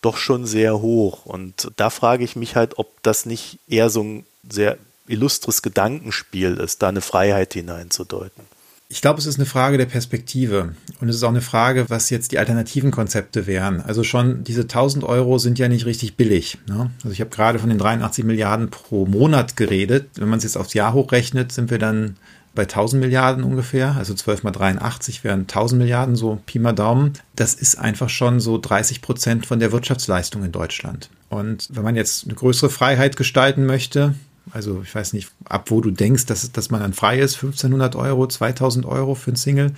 doch 0.00 0.16
schon 0.16 0.46
sehr 0.46 0.80
hoch. 0.80 1.26
Und 1.26 1.72
da 1.76 1.90
frage 1.90 2.24
ich 2.24 2.36
mich 2.36 2.56
halt, 2.56 2.78
ob 2.78 3.02
das 3.02 3.26
nicht 3.26 3.58
eher 3.68 3.90
so 3.90 4.02
ein 4.02 4.26
sehr 4.48 4.78
illustres 5.06 5.62
Gedankenspiel 5.62 6.56
ist, 6.56 6.82
da 6.82 6.88
eine 6.88 7.00
Freiheit 7.00 7.54
hineinzudeuten. 7.54 8.44
Ich 8.90 9.02
glaube, 9.02 9.18
es 9.18 9.26
ist 9.26 9.36
eine 9.38 9.44
Frage 9.44 9.76
der 9.76 9.84
Perspektive 9.84 10.74
und 11.00 11.10
es 11.10 11.16
ist 11.16 11.22
auch 11.22 11.28
eine 11.28 11.42
Frage, 11.42 11.90
was 11.90 12.08
jetzt 12.08 12.32
die 12.32 12.38
alternativen 12.38 12.90
Konzepte 12.90 13.46
wären. 13.46 13.82
Also 13.82 14.02
schon 14.02 14.44
diese 14.44 14.62
1000 14.62 15.04
Euro 15.04 15.36
sind 15.36 15.58
ja 15.58 15.68
nicht 15.68 15.84
richtig 15.84 16.16
billig. 16.16 16.56
Ne? 16.66 16.90
Also 17.04 17.10
ich 17.10 17.20
habe 17.20 17.28
gerade 17.28 17.58
von 17.58 17.68
den 17.68 17.76
83 17.76 18.24
Milliarden 18.24 18.70
pro 18.70 19.04
Monat 19.04 19.56
geredet. 19.56 20.08
Wenn 20.14 20.30
man 20.30 20.38
es 20.38 20.44
jetzt 20.44 20.56
aufs 20.56 20.72
Jahr 20.72 20.94
hochrechnet, 20.94 21.52
sind 21.52 21.70
wir 21.70 21.78
dann 21.78 22.16
bei 22.54 22.62
1000 22.62 23.00
Milliarden 23.00 23.44
ungefähr, 23.44 23.94
also 23.96 24.14
12 24.14 24.42
mal 24.42 24.50
83 24.50 25.24
wären 25.24 25.40
1000 25.42 25.80
Milliarden, 25.80 26.16
so 26.16 26.40
Pi 26.46 26.58
mal 26.58 26.72
Daumen. 26.72 27.12
Das 27.36 27.54
ist 27.54 27.78
einfach 27.78 28.08
schon 28.08 28.40
so 28.40 28.58
30 28.58 29.00
Prozent 29.02 29.46
von 29.46 29.60
der 29.60 29.72
Wirtschaftsleistung 29.72 30.42
in 30.44 30.52
Deutschland. 30.52 31.10
Und 31.28 31.68
wenn 31.70 31.84
man 31.84 31.96
jetzt 31.96 32.24
eine 32.24 32.34
größere 32.34 32.70
Freiheit 32.70 33.16
gestalten 33.16 33.66
möchte, 33.66 34.14
also 34.52 34.82
ich 34.82 34.94
weiß 34.94 35.12
nicht, 35.12 35.30
ab 35.44 35.70
wo 35.70 35.80
du 35.80 35.90
denkst, 35.90 36.26
dass, 36.26 36.50
dass 36.52 36.70
man 36.70 36.80
dann 36.80 36.94
frei 36.94 37.18
ist, 37.18 37.34
1500 37.36 37.96
Euro, 37.96 38.26
2000 38.26 38.86
Euro 38.86 39.14
für 39.14 39.32
ein 39.32 39.36
Single, 39.36 39.72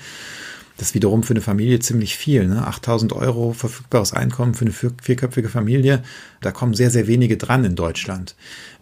das 0.81 0.89
ist 0.89 0.95
wiederum 0.95 1.23
für 1.23 1.35
eine 1.35 1.43
Familie 1.43 1.79
ziemlich 1.79 2.17
viel. 2.17 2.49
Ne? 2.49 2.67
8000 2.67 3.13
Euro 3.13 3.53
verfügbares 3.53 4.15
Einkommen 4.15 4.55
für 4.55 4.65
eine 4.65 4.73
vierköpfige 4.73 5.51
Familie, 5.51 6.03
da 6.41 6.53
kommen 6.53 6.73
sehr, 6.73 6.91
sehr 6.91 7.07
wenige 7.07 7.37
dran 7.37 7.67
in 7.67 7.77
Deutschland. 7.77 8.35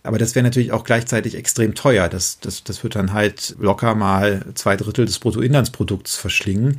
Aber 0.05 0.17
das 0.17 0.37
wäre 0.37 0.45
natürlich 0.45 0.71
auch 0.71 0.85
gleichzeitig 0.85 1.35
extrem 1.35 1.75
teuer. 1.75 2.09
Das, 2.09 2.39
das, 2.39 2.63
das 2.63 2.85
wird 2.85 2.95
dann 2.95 3.13
halt 3.13 3.57
locker 3.59 3.97
mal 3.97 4.45
zwei 4.55 4.77
Drittel 4.77 5.07
des 5.07 5.19
Bruttoinlandsprodukts 5.19 6.15
verschlingen. 6.15 6.79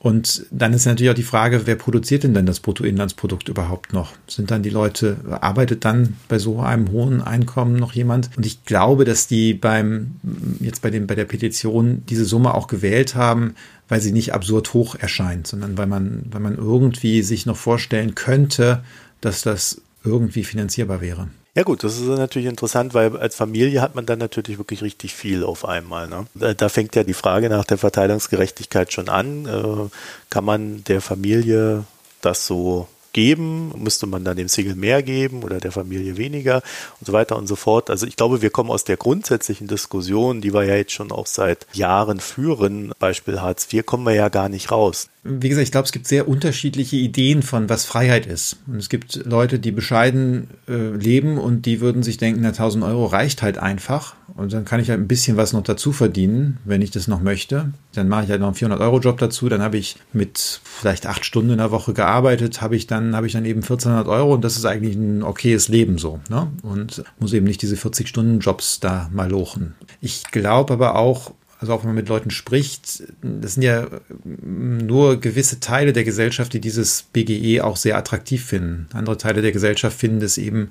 Und 0.00 0.46
dann 0.50 0.72
ist 0.72 0.86
natürlich 0.86 1.10
auch 1.10 1.14
die 1.14 1.22
Frage, 1.22 1.62
wer 1.64 1.74
produziert 1.74 2.22
denn 2.22 2.34
dann 2.34 2.46
das 2.46 2.60
Bruttoinlandsprodukt 2.60 3.48
überhaupt 3.48 3.92
noch? 3.92 4.12
Sind 4.28 4.50
dann 4.50 4.62
die 4.62 4.70
Leute, 4.70 5.16
arbeitet 5.40 5.84
dann 5.84 6.16
bei 6.28 6.38
so 6.38 6.60
einem 6.60 6.90
hohen 6.92 7.20
Einkommen 7.20 7.76
noch 7.76 7.92
jemand? 7.92 8.30
Und 8.36 8.46
ich 8.46 8.64
glaube, 8.64 9.04
dass 9.04 9.26
die 9.26 9.54
beim, 9.54 10.16
jetzt 10.60 10.82
bei 10.82 10.90
dem, 10.90 11.08
bei 11.08 11.16
der 11.16 11.24
Petition 11.24 12.02
diese 12.08 12.24
Summe 12.24 12.54
auch 12.54 12.68
gewählt 12.68 13.16
haben, 13.16 13.54
weil 13.88 14.00
sie 14.00 14.12
nicht 14.12 14.34
absurd 14.34 14.74
hoch 14.74 14.94
erscheint, 14.94 15.46
sondern 15.46 15.78
weil 15.78 15.86
man, 15.86 16.24
weil 16.30 16.40
man 16.40 16.56
irgendwie 16.56 17.22
sich 17.22 17.46
noch 17.46 17.56
vorstellen 17.56 18.14
könnte, 18.14 18.82
dass 19.20 19.42
das 19.42 19.80
irgendwie 20.04 20.44
finanzierbar 20.44 21.00
wäre. 21.00 21.28
Ja 21.54 21.64
gut, 21.64 21.82
das 21.82 21.96
ist 21.96 22.06
natürlich 22.06 22.46
interessant, 22.46 22.94
weil 22.94 23.16
als 23.16 23.34
Familie 23.34 23.82
hat 23.82 23.96
man 23.96 24.06
dann 24.06 24.20
natürlich 24.20 24.58
wirklich 24.58 24.82
richtig 24.82 25.14
viel 25.14 25.42
auf 25.42 25.64
einmal. 25.64 26.06
Ne? 26.06 26.26
Da, 26.34 26.68
fängt 26.68 26.94
ja 26.94 27.02
die 27.02 27.14
Frage 27.14 27.48
nach 27.48 27.64
der 27.64 27.78
Verteilungsgerechtigkeit 27.78 28.92
schon 28.92 29.08
an. 29.08 29.46
Äh, 29.46 29.88
kann 30.30 30.44
man 30.44 30.84
der 30.84 31.00
Familie 31.00 31.84
das 32.20 32.46
so 32.46 32.86
geben? 33.18 33.72
Müsste 33.76 34.06
man 34.06 34.22
dann 34.22 34.36
dem 34.36 34.46
Single 34.46 34.76
mehr 34.76 35.02
geben 35.02 35.42
oder 35.42 35.58
der 35.58 35.72
Familie 35.72 36.16
weniger 36.16 36.62
und 37.00 37.06
so 37.08 37.12
weiter 37.12 37.36
und 37.36 37.48
so 37.48 37.56
fort? 37.56 37.90
Also 37.90 38.06
ich 38.06 38.14
glaube, 38.14 38.42
wir 38.42 38.50
kommen 38.50 38.70
aus 38.70 38.84
der 38.84 38.96
grundsätzlichen 38.96 39.66
Diskussion, 39.66 40.40
die 40.40 40.54
wir 40.54 40.62
ja 40.62 40.76
jetzt 40.76 40.92
schon 40.92 41.10
auch 41.10 41.26
seit 41.26 41.66
Jahren 41.72 42.20
führen, 42.20 42.92
Beispiel 43.00 43.40
Hartz 43.40 43.66
IV, 43.72 43.84
kommen 43.84 44.06
wir 44.06 44.14
ja 44.14 44.28
gar 44.28 44.48
nicht 44.48 44.70
raus 44.70 45.08
wie 45.28 45.48
gesagt, 45.48 45.64
ich 45.64 45.72
glaube, 45.72 45.86
es 45.86 45.92
gibt 45.92 46.06
sehr 46.06 46.28
unterschiedliche 46.28 46.96
Ideen 46.96 47.42
von, 47.42 47.68
was 47.68 47.84
Freiheit 47.84 48.26
ist. 48.26 48.56
Und 48.66 48.76
es 48.76 48.88
gibt 48.88 49.24
Leute, 49.24 49.58
die 49.58 49.70
bescheiden 49.70 50.48
äh, 50.68 50.90
leben 50.90 51.38
und 51.38 51.66
die 51.66 51.80
würden 51.80 52.02
sich 52.02 52.16
denken, 52.16 52.40
na, 52.42 52.48
1000 52.48 52.84
Euro 52.84 53.06
reicht 53.06 53.42
halt 53.42 53.58
einfach. 53.58 54.16
Und 54.34 54.52
dann 54.52 54.64
kann 54.64 54.80
ich 54.80 54.90
halt 54.90 55.00
ein 55.00 55.08
bisschen 55.08 55.36
was 55.36 55.52
noch 55.52 55.62
dazu 55.62 55.92
verdienen, 55.92 56.58
wenn 56.64 56.82
ich 56.82 56.90
das 56.90 57.08
noch 57.08 57.20
möchte. 57.20 57.72
Dann 57.92 58.08
mache 58.08 58.24
ich 58.24 58.30
halt 58.30 58.40
noch 58.40 58.48
einen 58.48 58.56
400-Euro-Job 58.72 59.18
dazu. 59.18 59.48
Dann 59.48 59.62
habe 59.62 59.78
ich 59.78 59.96
mit 60.12 60.60
vielleicht 60.62 61.06
acht 61.06 61.24
Stunden 61.24 61.50
in 61.50 61.58
der 61.58 61.70
Woche 61.70 61.92
gearbeitet, 61.92 62.60
habe 62.60 62.76
ich 62.76 62.86
dann, 62.86 63.16
habe 63.16 63.26
ich 63.26 63.32
dann 63.32 63.44
eben 63.44 63.62
1400 63.62 64.06
Euro 64.08 64.34
und 64.34 64.44
das 64.44 64.56
ist 64.56 64.64
eigentlich 64.64 64.96
ein 64.96 65.22
okayes 65.22 65.68
Leben 65.68 65.98
so. 65.98 66.20
Ne? 66.30 66.48
Und 66.62 67.02
muss 67.18 67.32
eben 67.32 67.46
nicht 67.46 67.62
diese 67.62 67.76
40-Stunden-Jobs 67.76 68.80
da 68.80 69.10
mal 69.12 69.30
lochen. 69.30 69.74
Ich 70.00 70.24
glaube 70.30 70.74
aber 70.74 70.96
auch, 70.96 71.32
also 71.60 71.72
auch 71.72 71.82
wenn 71.82 71.88
man 71.88 71.96
mit 71.96 72.08
Leuten 72.08 72.30
spricht, 72.30 73.02
das 73.20 73.54
sind 73.54 73.62
ja 73.62 73.88
nur 74.24 75.20
gewisse 75.20 75.58
Teile 75.58 75.92
der 75.92 76.04
Gesellschaft, 76.04 76.52
die 76.52 76.60
dieses 76.60 77.02
BGE 77.12 77.62
auch 77.62 77.76
sehr 77.76 77.96
attraktiv 77.96 78.44
finden. 78.44 78.86
Andere 78.92 79.18
Teile 79.18 79.42
der 79.42 79.52
Gesellschaft 79.52 79.98
finden 79.98 80.20
das 80.20 80.38
eben 80.38 80.70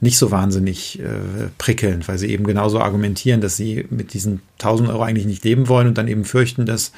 nicht 0.00 0.18
so 0.18 0.30
wahnsinnig 0.30 1.00
äh, 1.00 1.48
prickelnd, 1.56 2.06
weil 2.06 2.18
sie 2.18 2.28
eben 2.28 2.44
genauso 2.44 2.78
argumentieren, 2.78 3.40
dass 3.40 3.56
sie 3.56 3.86
mit 3.90 4.14
diesen 4.14 4.42
1000 4.58 4.90
Euro 4.90 5.02
eigentlich 5.02 5.26
nicht 5.26 5.44
leben 5.44 5.68
wollen 5.68 5.88
und 5.88 5.98
dann 5.98 6.08
eben 6.08 6.24
fürchten, 6.24 6.66
dass 6.66 6.92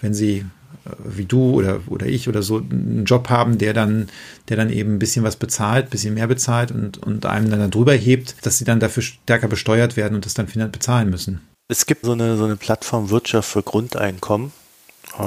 wenn 0.00 0.14
sie 0.14 0.38
äh, 0.86 0.90
wie 1.04 1.26
du 1.26 1.50
oder, 1.52 1.80
oder 1.88 2.06
ich 2.06 2.28
oder 2.28 2.42
so 2.42 2.58
einen 2.58 3.04
Job 3.04 3.28
haben, 3.28 3.58
der 3.58 3.74
dann, 3.74 4.08
der 4.48 4.56
dann 4.56 4.70
eben 4.70 4.94
ein 4.94 4.98
bisschen 4.98 5.24
was 5.24 5.36
bezahlt, 5.36 5.86
ein 5.86 5.90
bisschen 5.90 6.14
mehr 6.14 6.28
bezahlt 6.28 6.70
und, 6.70 6.98
und 6.98 7.26
einem 7.26 7.50
dann 7.50 7.70
drüber 7.70 7.92
hebt, 7.92 8.36
dass 8.42 8.58
sie 8.58 8.64
dann 8.64 8.80
dafür 8.80 9.02
stärker 9.02 9.48
besteuert 9.48 9.96
werden 9.96 10.14
und 10.14 10.24
das 10.24 10.34
dann 10.34 10.46
bezahlen 10.70 11.10
müssen. 11.10 11.40
Es 11.68 11.86
gibt 11.86 12.04
so 12.04 12.12
eine, 12.12 12.36
so 12.36 12.44
eine 12.44 12.56
Plattform 12.56 13.10
Wirtschaft 13.10 13.50
für 13.50 13.62
Grundeinkommen. 13.62 14.52
Äh, 15.18 15.22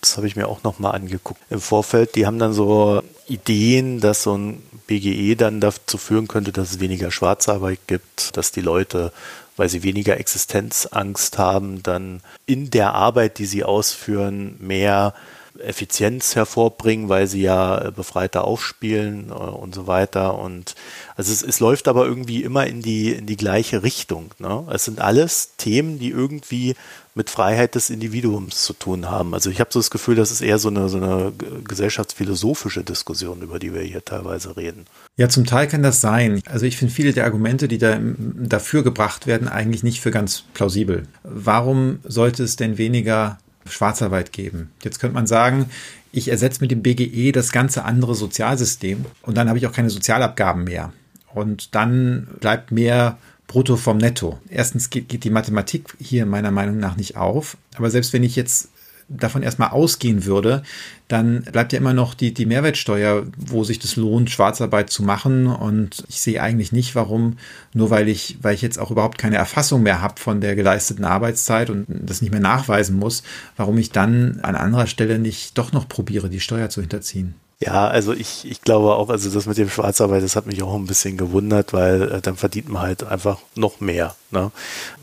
das 0.00 0.16
habe 0.16 0.26
ich 0.26 0.36
mir 0.36 0.48
auch 0.48 0.62
nochmal 0.62 0.94
angeguckt 0.94 1.40
im 1.50 1.60
Vorfeld. 1.60 2.14
Die 2.14 2.26
haben 2.26 2.38
dann 2.38 2.54
so 2.54 3.02
Ideen, 3.28 4.00
dass 4.00 4.22
so 4.22 4.36
ein 4.36 4.62
BGE 4.86 5.36
dann 5.36 5.60
dazu 5.60 5.98
führen 5.98 6.28
könnte, 6.28 6.52
dass 6.52 6.72
es 6.72 6.80
weniger 6.80 7.10
Schwarzarbeit 7.10 7.80
gibt, 7.86 8.36
dass 8.36 8.50
die 8.50 8.60
Leute, 8.60 9.12
weil 9.56 9.68
sie 9.68 9.82
weniger 9.82 10.18
Existenzangst 10.18 11.38
haben, 11.38 11.82
dann 11.82 12.22
in 12.46 12.70
der 12.70 12.94
Arbeit, 12.94 13.38
die 13.38 13.46
sie 13.46 13.64
ausführen, 13.64 14.56
mehr 14.60 15.14
Effizienz 15.58 16.36
hervorbringen, 16.36 17.08
weil 17.08 17.26
sie 17.26 17.42
ja 17.42 17.90
befreiter 17.90 18.44
aufspielen 18.44 19.30
äh, 19.30 19.32
und 19.32 19.74
so 19.74 19.86
weiter. 19.86 20.38
Und 20.38 20.74
also 21.16 21.32
es, 21.32 21.42
es 21.42 21.60
läuft 21.60 21.88
aber 21.88 22.04
irgendwie 22.06 22.42
immer 22.42 22.66
in 22.66 22.82
die, 22.82 23.12
in 23.12 23.26
die 23.26 23.36
gleiche 23.36 23.82
Richtung. 23.82 24.30
Ne? 24.38 24.66
Es 24.72 24.84
sind 24.84 25.00
alles 25.00 25.56
Themen, 25.56 25.98
die 25.98 26.10
irgendwie 26.10 26.74
mit 27.14 27.30
Freiheit 27.30 27.76
des 27.76 27.90
Individuums 27.90 28.64
zu 28.64 28.72
tun 28.72 29.08
haben. 29.08 29.34
Also 29.34 29.48
ich 29.48 29.60
habe 29.60 29.70
so 29.72 29.78
das 29.78 29.90
Gefühl, 29.90 30.16
das 30.16 30.32
ist 30.32 30.40
eher 30.40 30.58
so 30.58 30.68
eine, 30.68 30.88
so 30.88 30.96
eine 30.96 31.32
gesellschaftsphilosophische 31.64 32.82
Diskussion, 32.82 33.40
über 33.42 33.58
die 33.58 33.72
wir 33.72 33.82
hier 33.82 34.04
teilweise 34.04 34.56
reden. 34.56 34.86
Ja, 35.16 35.28
zum 35.28 35.46
Teil 35.46 35.68
kann 35.68 35.82
das 35.82 36.00
sein. 36.00 36.42
Also 36.46 36.66
ich 36.66 36.76
finde 36.76 36.92
viele 36.92 37.12
der 37.12 37.24
Argumente, 37.24 37.68
die 37.68 37.78
da 37.78 38.00
dafür 38.00 38.82
gebracht 38.82 39.28
werden, 39.28 39.48
eigentlich 39.48 39.84
nicht 39.84 40.00
für 40.00 40.10
ganz 40.10 40.44
plausibel. 40.54 41.06
Warum 41.22 42.00
sollte 42.02 42.42
es 42.42 42.56
denn 42.56 42.78
weniger 42.78 43.38
Schwarzarbeit 43.68 44.32
geben? 44.32 44.70
Jetzt 44.82 44.98
könnte 44.98 45.14
man 45.14 45.26
sagen, 45.26 45.66
ich 46.12 46.28
ersetze 46.28 46.60
mit 46.60 46.70
dem 46.70 46.82
BGE 46.82 47.32
das 47.32 47.52
ganze 47.52 47.84
andere 47.84 48.14
Sozialsystem 48.14 49.04
und 49.22 49.36
dann 49.36 49.48
habe 49.48 49.58
ich 49.58 49.66
auch 49.66 49.72
keine 49.72 49.90
Sozialabgaben 49.90 50.64
mehr. 50.64 50.92
Und 51.34 51.74
dann 51.74 52.28
bleibt 52.40 52.70
mehr 52.70 53.18
brutto 53.46 53.76
vom 53.76 53.98
Netto. 53.98 54.38
Erstens 54.48 54.90
geht, 54.90 55.08
geht 55.08 55.24
die 55.24 55.30
Mathematik 55.30 55.94
hier 55.98 56.26
meiner 56.26 56.50
Meinung 56.50 56.78
nach 56.78 56.96
nicht 56.96 57.16
auf. 57.16 57.56
Aber 57.76 57.90
selbst 57.90 58.12
wenn 58.12 58.22
ich 58.22 58.36
jetzt 58.36 58.68
davon 59.08 59.42
erstmal 59.42 59.70
ausgehen 59.70 60.24
würde, 60.24 60.62
dann 61.08 61.42
bleibt 61.42 61.72
ja 61.72 61.78
immer 61.78 61.92
noch 61.92 62.14
die, 62.14 62.32
die 62.32 62.46
Mehrwertsteuer, 62.46 63.26
wo 63.36 63.64
sich 63.64 63.78
das 63.78 63.96
lohnt, 63.96 64.30
Schwarzarbeit 64.30 64.90
zu 64.90 65.02
machen. 65.02 65.46
Und 65.46 66.04
ich 66.08 66.20
sehe 66.20 66.40
eigentlich 66.40 66.72
nicht, 66.72 66.94
warum, 66.94 67.36
nur 67.72 67.90
weil 67.90 68.08
ich, 68.08 68.38
weil 68.42 68.54
ich 68.54 68.62
jetzt 68.62 68.78
auch 68.78 68.90
überhaupt 68.90 69.18
keine 69.18 69.36
Erfassung 69.36 69.82
mehr 69.82 70.00
habe 70.00 70.18
von 70.18 70.40
der 70.40 70.56
geleisteten 70.56 71.04
Arbeitszeit 71.04 71.70
und 71.70 71.86
das 71.88 72.22
nicht 72.22 72.30
mehr 72.30 72.40
nachweisen 72.40 72.98
muss, 72.98 73.22
warum 73.56 73.78
ich 73.78 73.90
dann 73.90 74.40
an 74.42 74.56
anderer 74.56 74.86
Stelle 74.86 75.18
nicht 75.18 75.58
doch 75.58 75.72
noch 75.72 75.88
probiere, 75.88 76.30
die 76.30 76.40
Steuer 76.40 76.70
zu 76.70 76.80
hinterziehen. 76.80 77.34
Ja, 77.64 77.88
also 77.88 78.12
ich, 78.12 78.44
ich 78.44 78.60
glaube 78.60 78.94
auch, 78.94 79.08
also 79.08 79.30
das 79.30 79.46
mit 79.46 79.56
dem 79.56 79.70
Schwarzarbeit, 79.70 80.22
das 80.22 80.36
hat 80.36 80.46
mich 80.46 80.62
auch 80.62 80.74
ein 80.74 80.86
bisschen 80.86 81.16
gewundert, 81.16 81.72
weil 81.72 82.02
äh, 82.02 82.20
dann 82.20 82.36
verdient 82.36 82.68
man 82.68 82.82
halt 82.82 83.04
einfach 83.04 83.38
noch 83.54 83.80
mehr. 83.80 84.14
Ne? 84.30 84.52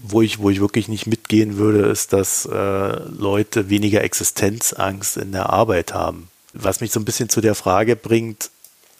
Wo 0.04 0.21
ich, 0.21 0.38
wo 0.38 0.52
ich 0.52 0.62
wirklich 0.62 0.88
nicht 0.88 1.08
mitgehen 1.08 1.58
würde, 1.58 1.80
ist, 1.80 2.13
dass 2.13 2.45
äh, 2.45 3.00
Leute 3.10 3.69
weniger 3.69 4.04
Existenzangst 4.04 5.17
in 5.17 5.32
der 5.32 5.50
Arbeit 5.50 5.95
haben. 5.95 6.28
Was 6.54 6.82
mich 6.82 6.91
so 6.91 7.00
ein 7.00 7.06
bisschen 7.06 7.30
zu 7.30 7.41
der 7.41 7.56
Frage 7.56 7.95
bringt, 7.95 8.52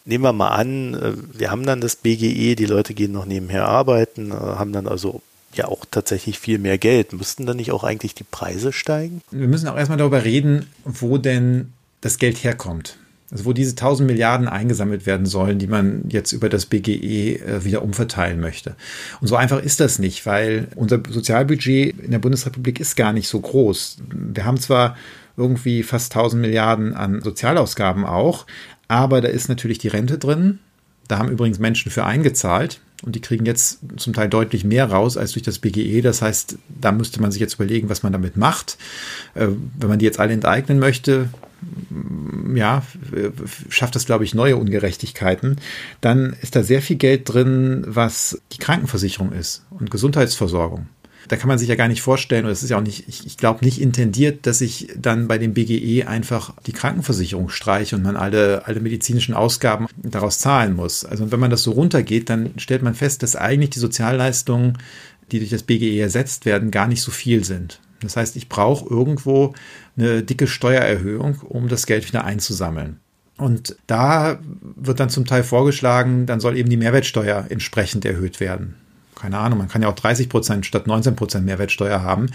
nehmen 0.06 0.24
wir 0.24 0.32
mal 0.32 0.48
an, 0.48 0.94
äh, 0.94 1.12
wir 1.38 1.52
haben 1.52 1.64
dann 1.64 1.80
das 1.80 1.94
BGE, 1.94 2.56
die 2.56 2.66
Leute 2.66 2.94
gehen 2.94 3.12
noch 3.12 3.26
nebenher 3.26 3.68
arbeiten, 3.68 4.32
äh, 4.32 4.34
haben 4.34 4.72
dann 4.72 4.88
also 4.88 5.22
ja 5.54 5.68
auch 5.68 5.84
tatsächlich 5.88 6.40
viel 6.40 6.58
mehr 6.58 6.78
Geld. 6.78 7.12
Müssten 7.12 7.46
dann 7.46 7.58
nicht 7.58 7.70
auch 7.70 7.84
eigentlich 7.84 8.16
die 8.16 8.24
Preise 8.24 8.72
steigen? 8.72 9.20
Wir 9.30 9.46
müssen 9.46 9.68
auch 9.68 9.76
erstmal 9.76 9.98
darüber 9.98 10.24
reden, 10.24 10.66
wo 10.84 11.16
denn 11.16 11.72
das 12.00 12.18
Geld 12.18 12.42
herkommt. 12.42 12.96
Also 13.32 13.46
wo 13.46 13.54
diese 13.54 13.70
1000 13.70 14.06
Milliarden 14.06 14.46
eingesammelt 14.46 15.06
werden 15.06 15.24
sollen, 15.24 15.58
die 15.58 15.66
man 15.66 16.04
jetzt 16.08 16.32
über 16.32 16.50
das 16.50 16.66
BGE 16.66 17.38
äh, 17.38 17.64
wieder 17.64 17.82
umverteilen 17.82 18.40
möchte. 18.40 18.76
Und 19.20 19.28
so 19.28 19.36
einfach 19.36 19.60
ist 19.60 19.80
das 19.80 19.98
nicht, 19.98 20.26
weil 20.26 20.68
unser 20.76 21.00
Sozialbudget 21.08 21.98
in 21.98 22.10
der 22.10 22.18
Bundesrepublik 22.18 22.78
ist 22.78 22.94
gar 22.94 23.14
nicht 23.14 23.28
so 23.28 23.40
groß. 23.40 23.98
Wir 24.10 24.44
haben 24.44 24.58
zwar 24.58 24.96
irgendwie 25.36 25.82
fast 25.82 26.14
1000 26.14 26.42
Milliarden 26.42 26.94
an 26.94 27.22
Sozialausgaben 27.22 28.04
auch, 28.04 28.46
aber 28.86 29.22
da 29.22 29.28
ist 29.28 29.48
natürlich 29.48 29.78
die 29.78 29.88
Rente 29.88 30.18
drin. 30.18 30.58
Da 31.08 31.18
haben 31.18 31.30
übrigens 31.30 31.58
Menschen 31.58 31.90
für 31.90 32.04
eingezahlt 32.04 32.80
und 33.02 33.16
die 33.16 33.20
kriegen 33.20 33.46
jetzt 33.46 33.80
zum 33.96 34.12
Teil 34.12 34.28
deutlich 34.28 34.64
mehr 34.64 34.90
raus 34.90 35.16
als 35.16 35.32
durch 35.32 35.42
das 35.42 35.58
BGE. 35.58 36.02
Das 36.02 36.22
heißt, 36.22 36.58
da 36.80 36.92
müsste 36.92 37.20
man 37.20 37.32
sich 37.32 37.40
jetzt 37.40 37.54
überlegen, 37.54 37.88
was 37.88 38.02
man 38.02 38.12
damit 38.12 38.36
macht. 38.36 38.76
Äh, 39.34 39.48
wenn 39.78 39.88
man 39.88 39.98
die 39.98 40.04
jetzt 40.04 40.20
alle 40.20 40.32
enteignen 40.32 40.78
möchte, 40.78 41.28
ja, 42.54 42.82
schafft 43.68 43.94
das, 43.94 44.06
glaube 44.06 44.24
ich, 44.24 44.34
neue 44.34 44.56
Ungerechtigkeiten. 44.56 45.56
Dann 46.00 46.36
ist 46.42 46.56
da 46.56 46.62
sehr 46.62 46.82
viel 46.82 46.96
Geld 46.96 47.32
drin, 47.32 47.84
was 47.86 48.40
die 48.52 48.58
Krankenversicherung 48.58 49.32
ist 49.32 49.64
und 49.70 49.90
Gesundheitsversorgung. 49.90 50.86
Da 51.28 51.36
kann 51.36 51.48
man 51.48 51.58
sich 51.58 51.68
ja 51.68 51.76
gar 51.76 51.88
nicht 51.88 52.02
vorstellen, 52.02 52.44
und 52.44 52.50
es 52.50 52.62
ist 52.62 52.70
ja 52.70 52.78
auch 52.78 52.82
nicht, 52.82 53.08
ich, 53.08 53.26
ich 53.26 53.36
glaube, 53.36 53.64
nicht 53.64 53.80
intendiert, 53.80 54.46
dass 54.46 54.60
ich 54.60 54.88
dann 54.98 55.28
bei 55.28 55.38
dem 55.38 55.54
BGE 55.54 56.06
einfach 56.06 56.54
die 56.66 56.72
Krankenversicherung 56.72 57.48
streiche 57.48 57.96
und 57.96 58.02
man 58.02 58.16
alle, 58.16 58.66
alle 58.66 58.80
medizinischen 58.80 59.34
Ausgaben 59.34 59.86
daraus 59.96 60.40
zahlen 60.40 60.74
muss. 60.74 61.04
Also 61.04 61.30
wenn 61.30 61.40
man 61.40 61.50
das 61.50 61.62
so 61.62 61.72
runtergeht, 61.72 62.28
dann 62.28 62.50
stellt 62.56 62.82
man 62.82 62.94
fest, 62.94 63.22
dass 63.22 63.36
eigentlich 63.36 63.70
die 63.70 63.78
Sozialleistungen, 63.78 64.78
die 65.30 65.38
durch 65.38 65.50
das 65.50 65.62
BGE 65.62 66.00
ersetzt 66.00 66.44
werden, 66.44 66.70
gar 66.70 66.88
nicht 66.88 67.02
so 67.02 67.12
viel 67.12 67.44
sind. 67.44 67.78
Das 68.02 68.16
heißt, 68.16 68.36
ich 68.36 68.48
brauche 68.48 68.88
irgendwo 68.88 69.54
eine 69.96 70.22
dicke 70.22 70.46
Steuererhöhung, 70.46 71.40
um 71.48 71.68
das 71.68 71.86
Geld 71.86 72.06
wieder 72.06 72.24
einzusammeln. 72.24 72.98
Und 73.38 73.76
da 73.86 74.38
wird 74.76 75.00
dann 75.00 75.10
zum 75.10 75.24
Teil 75.24 75.42
vorgeschlagen, 75.42 76.26
dann 76.26 76.40
soll 76.40 76.56
eben 76.56 76.70
die 76.70 76.76
Mehrwertsteuer 76.76 77.46
entsprechend 77.48 78.04
erhöht 78.04 78.40
werden. 78.40 78.76
Keine 79.22 79.38
Ahnung, 79.38 79.58
man 79.58 79.68
kann 79.68 79.82
ja 79.82 79.88
auch 79.88 79.94
30 79.94 80.28
Prozent 80.28 80.66
statt 80.66 80.86
19 80.86 81.14
Prozent 81.14 81.46
Mehrwertsteuer 81.46 82.02
haben. 82.02 82.26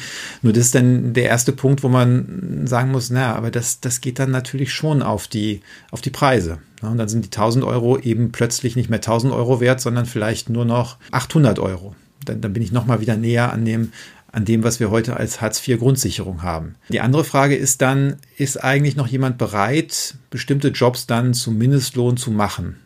Nur 0.42 0.54
das 0.54 0.66
ist 0.66 0.76
dann 0.76 1.14
der 1.14 1.26
erste 1.26 1.52
Punkt, 1.52 1.84
wo 1.84 1.90
man 1.90 2.66
sagen 2.66 2.92
muss, 2.92 3.10
na, 3.10 3.36
aber 3.36 3.52
das, 3.52 3.82
das 3.82 4.00
geht 4.00 4.20
dann 4.20 4.32
natürlich 4.32 4.72
schon 4.72 5.02
auf 5.02 5.28
die, 5.28 5.62
auf 5.92 6.02
die 6.02 6.12
Preise. 6.12 6.60
Und 6.82 6.98
dann 6.98 7.10
sind 7.10 7.26
die 7.26 7.38
1000 7.38 7.66
Euro 7.66 7.98
eben 8.00 8.32
plötzlich 8.32 8.76
nicht 8.76 8.90
mehr 8.90 9.00
1000 9.00 9.34
Euro 9.34 9.60
wert, 9.60 9.82
sondern 9.82 10.06
vielleicht 10.06 10.50
nur 10.50 10.64
noch 10.66 10.98
800 11.12 11.60
Euro. 11.60 11.96
Dann, 12.24 12.42
dann 12.42 12.54
bin 12.54 12.64
ich 12.64 12.72
nochmal 12.72 13.02
wieder 13.02 13.18
näher 13.18 13.52
an 13.52 13.66
dem, 13.66 13.92
an 14.32 14.46
dem, 14.46 14.64
was 14.64 14.80
wir 14.80 14.92
heute 14.92 15.18
als 15.18 15.42
Hartz-IV-Grundsicherung 15.42 16.44
haben. 16.44 16.76
Die 16.90 17.00
andere 17.00 17.24
Frage 17.24 17.56
ist 17.56 17.82
dann, 17.82 18.18
ist 18.38 18.64
eigentlich 18.64 18.96
noch 18.96 19.08
jemand 19.08 19.38
bereit, 19.38 20.16
bestimmte 20.30 20.70
Jobs 20.70 21.08
dann 21.08 21.34
zum 21.34 21.58
Mindestlohn 21.58 22.18
zu 22.18 22.32
machen? 22.32 22.78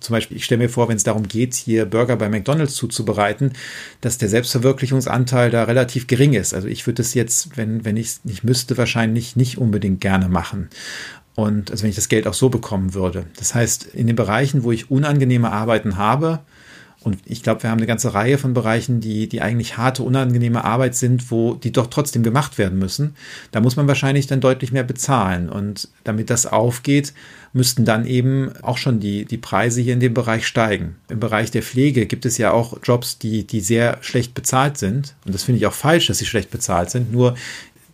Zum 0.00 0.12
Beispiel, 0.12 0.36
ich 0.36 0.44
stelle 0.44 0.62
mir 0.62 0.68
vor, 0.68 0.88
wenn 0.88 0.96
es 0.96 1.04
darum 1.04 1.26
geht, 1.26 1.54
hier 1.54 1.86
Burger 1.86 2.16
bei 2.16 2.28
McDonalds 2.28 2.74
zuzubereiten, 2.74 3.52
dass 4.02 4.18
der 4.18 4.28
Selbstverwirklichungsanteil 4.28 5.50
da 5.50 5.64
relativ 5.64 6.06
gering 6.06 6.34
ist. 6.34 6.54
Also 6.54 6.68
ich 6.68 6.86
würde 6.86 7.02
es 7.02 7.14
jetzt, 7.14 7.56
wenn, 7.56 7.84
wenn 7.84 7.96
ich 7.96 8.06
es 8.06 8.24
nicht 8.24 8.44
müsste, 8.44 8.76
wahrscheinlich 8.76 9.36
nicht 9.36 9.58
unbedingt 9.58 10.00
gerne 10.00 10.28
machen. 10.28 10.68
Und 11.34 11.70
also 11.70 11.82
wenn 11.82 11.90
ich 11.90 11.96
das 11.96 12.08
Geld 12.08 12.26
auch 12.26 12.34
so 12.34 12.50
bekommen 12.50 12.94
würde. 12.94 13.26
Das 13.36 13.54
heißt, 13.54 13.84
in 13.84 14.06
den 14.06 14.16
Bereichen, 14.16 14.64
wo 14.64 14.72
ich 14.72 14.90
unangenehme 14.90 15.50
Arbeiten 15.50 15.96
habe, 15.96 16.40
und 17.06 17.20
ich 17.24 17.44
glaube, 17.44 17.62
wir 17.62 17.70
haben 17.70 17.78
eine 17.78 17.86
ganze 17.86 18.14
Reihe 18.14 18.36
von 18.36 18.52
Bereichen, 18.52 19.00
die, 19.00 19.28
die 19.28 19.40
eigentlich 19.40 19.76
harte, 19.76 20.02
unangenehme 20.02 20.64
Arbeit 20.64 20.96
sind, 20.96 21.30
wo 21.30 21.54
die 21.54 21.70
doch 21.70 21.86
trotzdem 21.86 22.24
gemacht 22.24 22.58
werden 22.58 22.80
müssen. 22.80 23.14
Da 23.52 23.60
muss 23.60 23.76
man 23.76 23.86
wahrscheinlich 23.86 24.26
dann 24.26 24.40
deutlich 24.40 24.72
mehr 24.72 24.82
bezahlen. 24.82 25.48
Und 25.48 25.88
damit 26.02 26.30
das 26.30 26.46
aufgeht, 26.46 27.12
müssten 27.52 27.84
dann 27.84 28.08
eben 28.08 28.50
auch 28.60 28.76
schon 28.76 28.98
die, 28.98 29.24
die 29.24 29.38
Preise 29.38 29.80
hier 29.82 29.92
in 29.92 30.00
dem 30.00 30.14
Bereich 30.14 30.48
steigen. 30.48 30.96
Im 31.08 31.20
Bereich 31.20 31.52
der 31.52 31.62
Pflege 31.62 32.06
gibt 32.06 32.26
es 32.26 32.38
ja 32.38 32.50
auch 32.50 32.76
Jobs, 32.82 33.18
die, 33.18 33.46
die 33.46 33.60
sehr 33.60 33.98
schlecht 34.00 34.34
bezahlt 34.34 34.76
sind. 34.76 35.14
Und 35.24 35.32
das 35.32 35.44
finde 35.44 35.60
ich 35.60 35.66
auch 35.66 35.74
falsch, 35.74 36.08
dass 36.08 36.18
sie 36.18 36.26
schlecht 36.26 36.50
bezahlt 36.50 36.90
sind. 36.90 37.12
Nur 37.12 37.36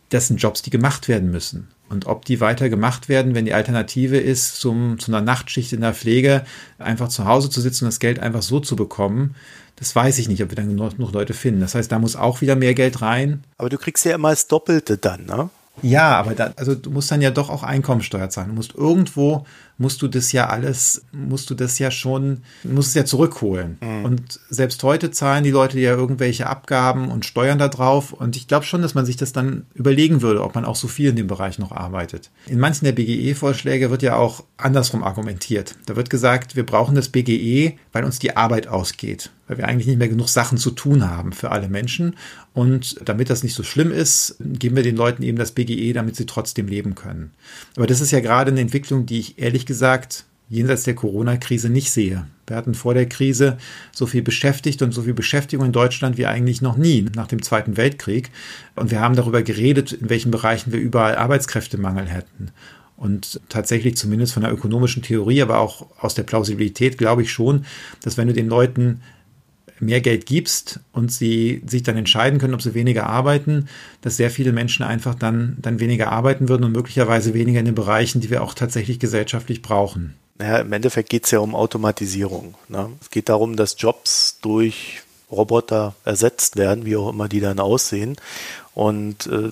das 0.08 0.28
sind 0.28 0.38
Jobs, 0.40 0.62
die 0.62 0.70
gemacht 0.70 1.08
werden 1.08 1.30
müssen. 1.30 1.68
Und 1.92 2.06
ob 2.06 2.24
die 2.24 2.40
weiter 2.40 2.68
gemacht 2.68 3.08
werden, 3.08 3.34
wenn 3.34 3.44
die 3.44 3.54
Alternative 3.54 4.16
ist, 4.16 4.56
zum, 4.56 4.98
zu 4.98 5.12
einer 5.12 5.20
Nachtschicht 5.20 5.72
in 5.72 5.82
der 5.82 5.94
Pflege 5.94 6.44
einfach 6.78 7.08
zu 7.08 7.26
Hause 7.26 7.50
zu 7.50 7.60
sitzen 7.60 7.84
und 7.84 7.90
das 7.90 8.00
Geld 8.00 8.18
einfach 8.18 8.42
so 8.42 8.60
zu 8.60 8.76
bekommen, 8.76 9.34
das 9.76 9.94
weiß 9.94 10.18
ich 10.18 10.28
nicht, 10.28 10.42
ob 10.42 10.50
wir 10.50 10.56
dann 10.56 10.74
noch, 10.74 10.96
noch 10.98 11.12
Leute 11.12 11.34
finden. 11.34 11.60
Das 11.60 11.74
heißt, 11.74 11.92
da 11.92 11.98
muss 11.98 12.16
auch 12.16 12.40
wieder 12.40 12.56
mehr 12.56 12.74
Geld 12.74 13.02
rein. 13.02 13.44
Aber 13.58 13.68
du 13.68 13.78
kriegst 13.78 14.04
ja 14.04 14.14
immer 14.14 14.30
das 14.30 14.46
Doppelte 14.46 14.96
dann, 14.96 15.26
ne? 15.26 15.50
Ja, 15.80 16.16
aber 16.16 16.34
da, 16.34 16.52
also 16.56 16.74
du 16.74 16.90
musst 16.90 17.10
dann 17.10 17.22
ja 17.22 17.30
doch 17.30 17.48
auch 17.48 17.62
Einkommensteuer 17.62 18.28
zahlen. 18.28 18.48
Du 18.48 18.54
musst 18.54 18.74
irgendwo 18.74 19.46
musst 19.82 20.00
du 20.00 20.08
das 20.08 20.30
ja 20.30 20.48
alles, 20.48 21.04
musst 21.12 21.50
du 21.50 21.54
das 21.54 21.78
ja 21.80 21.90
schon, 21.90 22.42
musst 22.62 22.90
es 22.90 22.94
ja 22.94 23.04
zurückholen. 23.04 23.78
Mhm. 23.80 24.04
Und 24.04 24.40
selbst 24.48 24.82
heute 24.84 25.10
zahlen 25.10 25.42
die 25.42 25.50
Leute 25.50 25.78
ja 25.80 25.90
irgendwelche 25.90 26.46
Abgaben 26.46 27.10
und 27.10 27.26
Steuern 27.26 27.58
da 27.58 27.68
drauf. 27.68 28.12
Und 28.12 28.36
ich 28.36 28.46
glaube 28.46 28.64
schon, 28.64 28.80
dass 28.80 28.94
man 28.94 29.04
sich 29.04 29.16
das 29.16 29.32
dann 29.32 29.66
überlegen 29.74 30.22
würde, 30.22 30.42
ob 30.42 30.54
man 30.54 30.64
auch 30.64 30.76
so 30.76 30.86
viel 30.86 31.10
in 31.10 31.16
dem 31.16 31.26
Bereich 31.26 31.58
noch 31.58 31.72
arbeitet. 31.72 32.30
In 32.46 32.60
manchen 32.60 32.84
der 32.84 32.92
BGE-Vorschläge 32.92 33.90
wird 33.90 34.02
ja 34.02 34.14
auch 34.14 34.44
andersrum 34.56 35.02
argumentiert. 35.02 35.74
Da 35.86 35.96
wird 35.96 36.08
gesagt, 36.08 36.54
wir 36.54 36.64
brauchen 36.64 36.94
das 36.94 37.08
BGE, 37.08 37.74
weil 37.92 38.04
uns 38.04 38.20
die 38.20 38.36
Arbeit 38.36 38.68
ausgeht 38.68 39.30
weil 39.52 39.58
wir 39.58 39.68
eigentlich 39.68 39.86
nicht 39.86 39.98
mehr 39.98 40.08
genug 40.08 40.28
Sachen 40.28 40.56
zu 40.56 40.70
tun 40.70 41.10
haben 41.10 41.32
für 41.32 41.50
alle 41.50 41.68
Menschen. 41.68 42.16
Und 42.54 42.96
damit 43.04 43.28
das 43.28 43.42
nicht 43.42 43.54
so 43.54 43.62
schlimm 43.62 43.92
ist, 43.92 44.36
geben 44.40 44.76
wir 44.76 44.82
den 44.82 44.96
Leuten 44.96 45.22
eben 45.22 45.36
das 45.36 45.52
BGE, 45.52 45.92
damit 45.92 46.16
sie 46.16 46.24
trotzdem 46.24 46.68
leben 46.68 46.94
können. 46.94 47.32
Aber 47.76 47.86
das 47.86 48.00
ist 48.00 48.12
ja 48.12 48.20
gerade 48.20 48.50
eine 48.50 48.60
Entwicklung, 48.60 49.04
die 49.04 49.18
ich 49.18 49.38
ehrlich 49.38 49.66
gesagt 49.66 49.71
jenseits 50.48 50.84
der 50.84 50.94
Corona-Krise 50.94 51.70
nicht 51.70 51.90
sehe. 51.90 52.26
Wir 52.46 52.56
hatten 52.56 52.74
vor 52.74 52.92
der 52.92 53.08
Krise 53.08 53.56
so 53.92 54.04
viel 54.04 54.22
beschäftigt 54.22 54.82
und 54.82 54.92
so 54.92 55.02
viel 55.02 55.14
Beschäftigung 55.14 55.66
in 55.66 55.72
Deutschland 55.72 56.18
wie 56.18 56.26
eigentlich 56.26 56.60
noch 56.60 56.76
nie 56.76 57.06
nach 57.14 57.26
dem 57.26 57.42
Zweiten 57.42 57.78
Weltkrieg. 57.78 58.30
Und 58.76 58.90
wir 58.90 59.00
haben 59.00 59.16
darüber 59.16 59.42
geredet, 59.42 59.92
in 59.92 60.10
welchen 60.10 60.30
Bereichen 60.30 60.72
wir 60.72 60.80
überall 60.80 61.16
Arbeitskräftemangel 61.16 62.06
hätten. 62.06 62.50
Und 62.96 63.40
tatsächlich 63.48 63.96
zumindest 63.96 64.34
von 64.34 64.42
der 64.42 64.52
ökonomischen 64.52 65.02
Theorie, 65.02 65.40
aber 65.40 65.58
auch 65.58 65.86
aus 65.98 66.14
der 66.14 66.24
Plausibilität 66.24 66.98
glaube 66.98 67.22
ich 67.22 67.32
schon, 67.32 67.64
dass 68.02 68.18
wenn 68.18 68.28
du 68.28 68.34
den 68.34 68.48
Leuten 68.48 69.00
mehr 69.82 70.00
Geld 70.00 70.26
gibst 70.26 70.80
und 70.92 71.12
sie 71.12 71.62
sich 71.66 71.82
dann 71.82 71.96
entscheiden 71.96 72.38
können, 72.38 72.54
ob 72.54 72.62
sie 72.62 72.74
weniger 72.74 73.06
arbeiten, 73.06 73.68
dass 74.00 74.16
sehr 74.16 74.30
viele 74.30 74.52
Menschen 74.52 74.84
einfach 74.84 75.14
dann, 75.14 75.56
dann 75.60 75.80
weniger 75.80 76.12
arbeiten 76.12 76.48
würden 76.48 76.64
und 76.64 76.72
möglicherweise 76.72 77.34
weniger 77.34 77.58
in 77.58 77.66
den 77.66 77.74
Bereichen, 77.74 78.20
die 78.20 78.30
wir 78.30 78.42
auch 78.42 78.54
tatsächlich 78.54 78.98
gesellschaftlich 78.98 79.60
brauchen. 79.60 80.14
Naja, 80.38 80.58
im 80.58 80.72
Endeffekt 80.72 81.10
geht 81.10 81.24
es 81.24 81.30
ja 81.30 81.40
um 81.40 81.54
Automatisierung. 81.54 82.54
Ne? 82.68 82.90
Es 83.00 83.10
geht 83.10 83.28
darum, 83.28 83.56
dass 83.56 83.76
Jobs 83.78 84.38
durch 84.40 85.02
Roboter 85.30 85.94
ersetzt 86.04 86.56
werden, 86.56 86.84
wie 86.84 86.96
auch 86.96 87.10
immer 87.10 87.28
die 87.28 87.40
dann 87.40 87.58
aussehen. 87.58 88.16
Und 88.74 89.26
äh, 89.26 89.50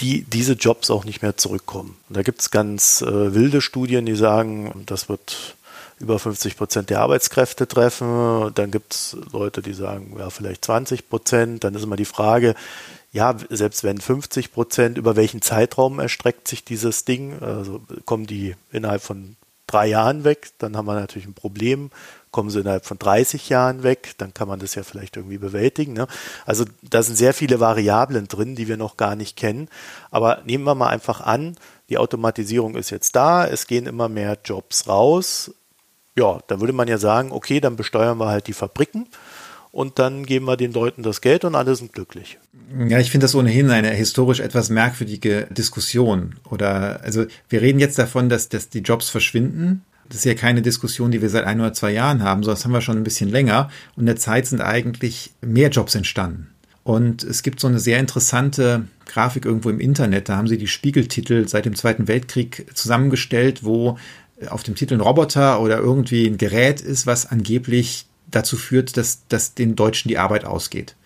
die, 0.00 0.22
diese 0.22 0.54
Jobs 0.54 0.90
auch 0.90 1.04
nicht 1.04 1.22
mehr 1.22 1.36
zurückkommen. 1.36 1.96
Da 2.08 2.22
gibt 2.22 2.40
es 2.40 2.50
ganz 2.50 3.02
äh, 3.02 3.34
wilde 3.34 3.60
Studien, 3.60 4.06
die 4.06 4.16
sagen, 4.16 4.84
das 4.86 5.08
wird 5.08 5.56
über 6.00 6.18
50 6.18 6.56
Prozent 6.56 6.90
der 6.90 7.00
Arbeitskräfte 7.00 7.68
treffen. 7.68 8.52
Dann 8.54 8.70
gibt 8.70 8.94
es 8.94 9.16
Leute, 9.32 9.62
die 9.62 9.74
sagen, 9.74 10.16
ja, 10.18 10.30
vielleicht 10.30 10.64
20 10.64 11.08
Prozent. 11.08 11.64
Dann 11.64 11.74
ist 11.74 11.84
immer 11.84 11.96
die 11.96 12.04
Frage, 12.04 12.54
ja, 13.12 13.36
selbst 13.50 13.84
wenn 13.84 14.00
50 14.00 14.52
Prozent, 14.52 14.98
über 14.98 15.16
welchen 15.16 15.42
Zeitraum 15.42 15.98
erstreckt 15.98 16.48
sich 16.48 16.64
dieses 16.64 17.04
Ding? 17.04 17.40
Also 17.40 17.80
kommen 18.06 18.26
die 18.26 18.56
innerhalb 18.72 19.02
von 19.02 19.36
drei 19.66 19.86
Jahren 19.86 20.24
weg, 20.24 20.50
dann 20.58 20.76
haben 20.76 20.86
wir 20.86 20.94
natürlich 20.94 21.28
ein 21.28 21.34
Problem. 21.34 21.90
Kommen 22.32 22.50
sie 22.50 22.60
innerhalb 22.60 22.86
von 22.86 22.98
30 22.98 23.48
Jahren 23.48 23.82
weg, 23.82 24.12
dann 24.18 24.32
kann 24.32 24.46
man 24.46 24.60
das 24.60 24.76
ja 24.76 24.84
vielleicht 24.84 25.16
irgendwie 25.16 25.38
bewältigen. 25.38 25.94
Ne? 25.94 26.06
Also 26.46 26.64
da 26.82 27.02
sind 27.02 27.16
sehr 27.16 27.34
viele 27.34 27.58
Variablen 27.58 28.28
drin, 28.28 28.54
die 28.54 28.68
wir 28.68 28.76
noch 28.76 28.96
gar 28.96 29.16
nicht 29.16 29.36
kennen. 29.36 29.68
Aber 30.12 30.40
nehmen 30.44 30.62
wir 30.62 30.76
mal 30.76 30.88
einfach 30.88 31.20
an, 31.20 31.56
die 31.88 31.98
Automatisierung 31.98 32.76
ist 32.76 32.90
jetzt 32.90 33.16
da, 33.16 33.44
es 33.44 33.66
gehen 33.66 33.86
immer 33.86 34.08
mehr 34.08 34.38
Jobs 34.44 34.86
raus. 34.86 35.52
Ja, 36.20 36.38
dann 36.48 36.60
würde 36.60 36.74
man 36.74 36.86
ja 36.86 36.98
sagen, 36.98 37.32
okay, 37.32 37.60
dann 37.60 37.76
besteuern 37.76 38.18
wir 38.18 38.26
halt 38.26 38.46
die 38.46 38.52
Fabriken 38.52 39.06
und 39.72 39.98
dann 39.98 40.26
geben 40.26 40.44
wir 40.44 40.58
den 40.58 40.70
Leuten 40.70 41.02
das 41.02 41.22
Geld 41.22 41.46
und 41.46 41.54
alle 41.54 41.74
sind 41.76 41.94
glücklich. 41.94 42.38
Ja, 42.88 42.98
ich 42.98 43.10
finde 43.10 43.24
das 43.24 43.34
ohnehin 43.34 43.70
eine 43.70 43.88
historisch 43.88 44.40
etwas 44.40 44.68
merkwürdige 44.68 45.46
Diskussion. 45.50 46.34
Oder 46.50 47.00
also 47.02 47.24
wir 47.48 47.62
reden 47.62 47.78
jetzt 47.78 47.98
davon, 47.98 48.28
dass, 48.28 48.50
dass 48.50 48.68
die 48.68 48.80
Jobs 48.80 49.08
verschwinden. 49.08 49.82
Das 50.10 50.18
ist 50.18 50.24
ja 50.26 50.34
keine 50.34 50.60
Diskussion, 50.60 51.10
die 51.10 51.22
wir 51.22 51.30
seit 51.30 51.44
ein 51.44 51.58
oder 51.58 51.72
zwei 51.72 51.92
Jahren 51.92 52.22
haben, 52.22 52.42
sondern 52.42 52.56
das 52.56 52.64
haben 52.66 52.72
wir 52.72 52.82
schon 52.82 52.98
ein 52.98 53.04
bisschen 53.04 53.30
länger. 53.30 53.70
Und 53.96 54.00
in 54.00 54.06
der 54.06 54.16
Zeit 54.16 54.46
sind 54.46 54.60
eigentlich 54.60 55.30
mehr 55.40 55.70
Jobs 55.70 55.94
entstanden. 55.94 56.48
Und 56.82 57.22
es 57.24 57.42
gibt 57.42 57.60
so 57.60 57.68
eine 57.68 57.78
sehr 57.78 57.98
interessante 57.98 58.84
Grafik 59.06 59.44
irgendwo 59.44 59.70
im 59.70 59.80
Internet. 59.80 60.28
Da 60.28 60.36
haben 60.36 60.48
sie 60.48 60.58
die 60.58 60.66
Spiegeltitel 60.66 61.46
seit 61.46 61.64
dem 61.64 61.76
Zweiten 61.76 62.08
Weltkrieg 62.08 62.66
zusammengestellt, 62.74 63.64
wo 63.64 63.98
auf 64.48 64.62
dem 64.62 64.74
Titel 64.74 64.94
ein 64.94 65.00
Roboter 65.00 65.60
oder 65.60 65.78
irgendwie 65.78 66.26
ein 66.26 66.38
Gerät 66.38 66.80
ist, 66.80 67.06
was 67.06 67.30
angeblich 67.30 68.06
dazu 68.30 68.56
führt, 68.56 68.96
dass, 68.96 69.26
dass 69.28 69.54
den 69.54 69.76
Deutschen 69.76 70.08
die 70.08 70.18
Arbeit 70.18 70.44
ausgeht. 70.44 70.96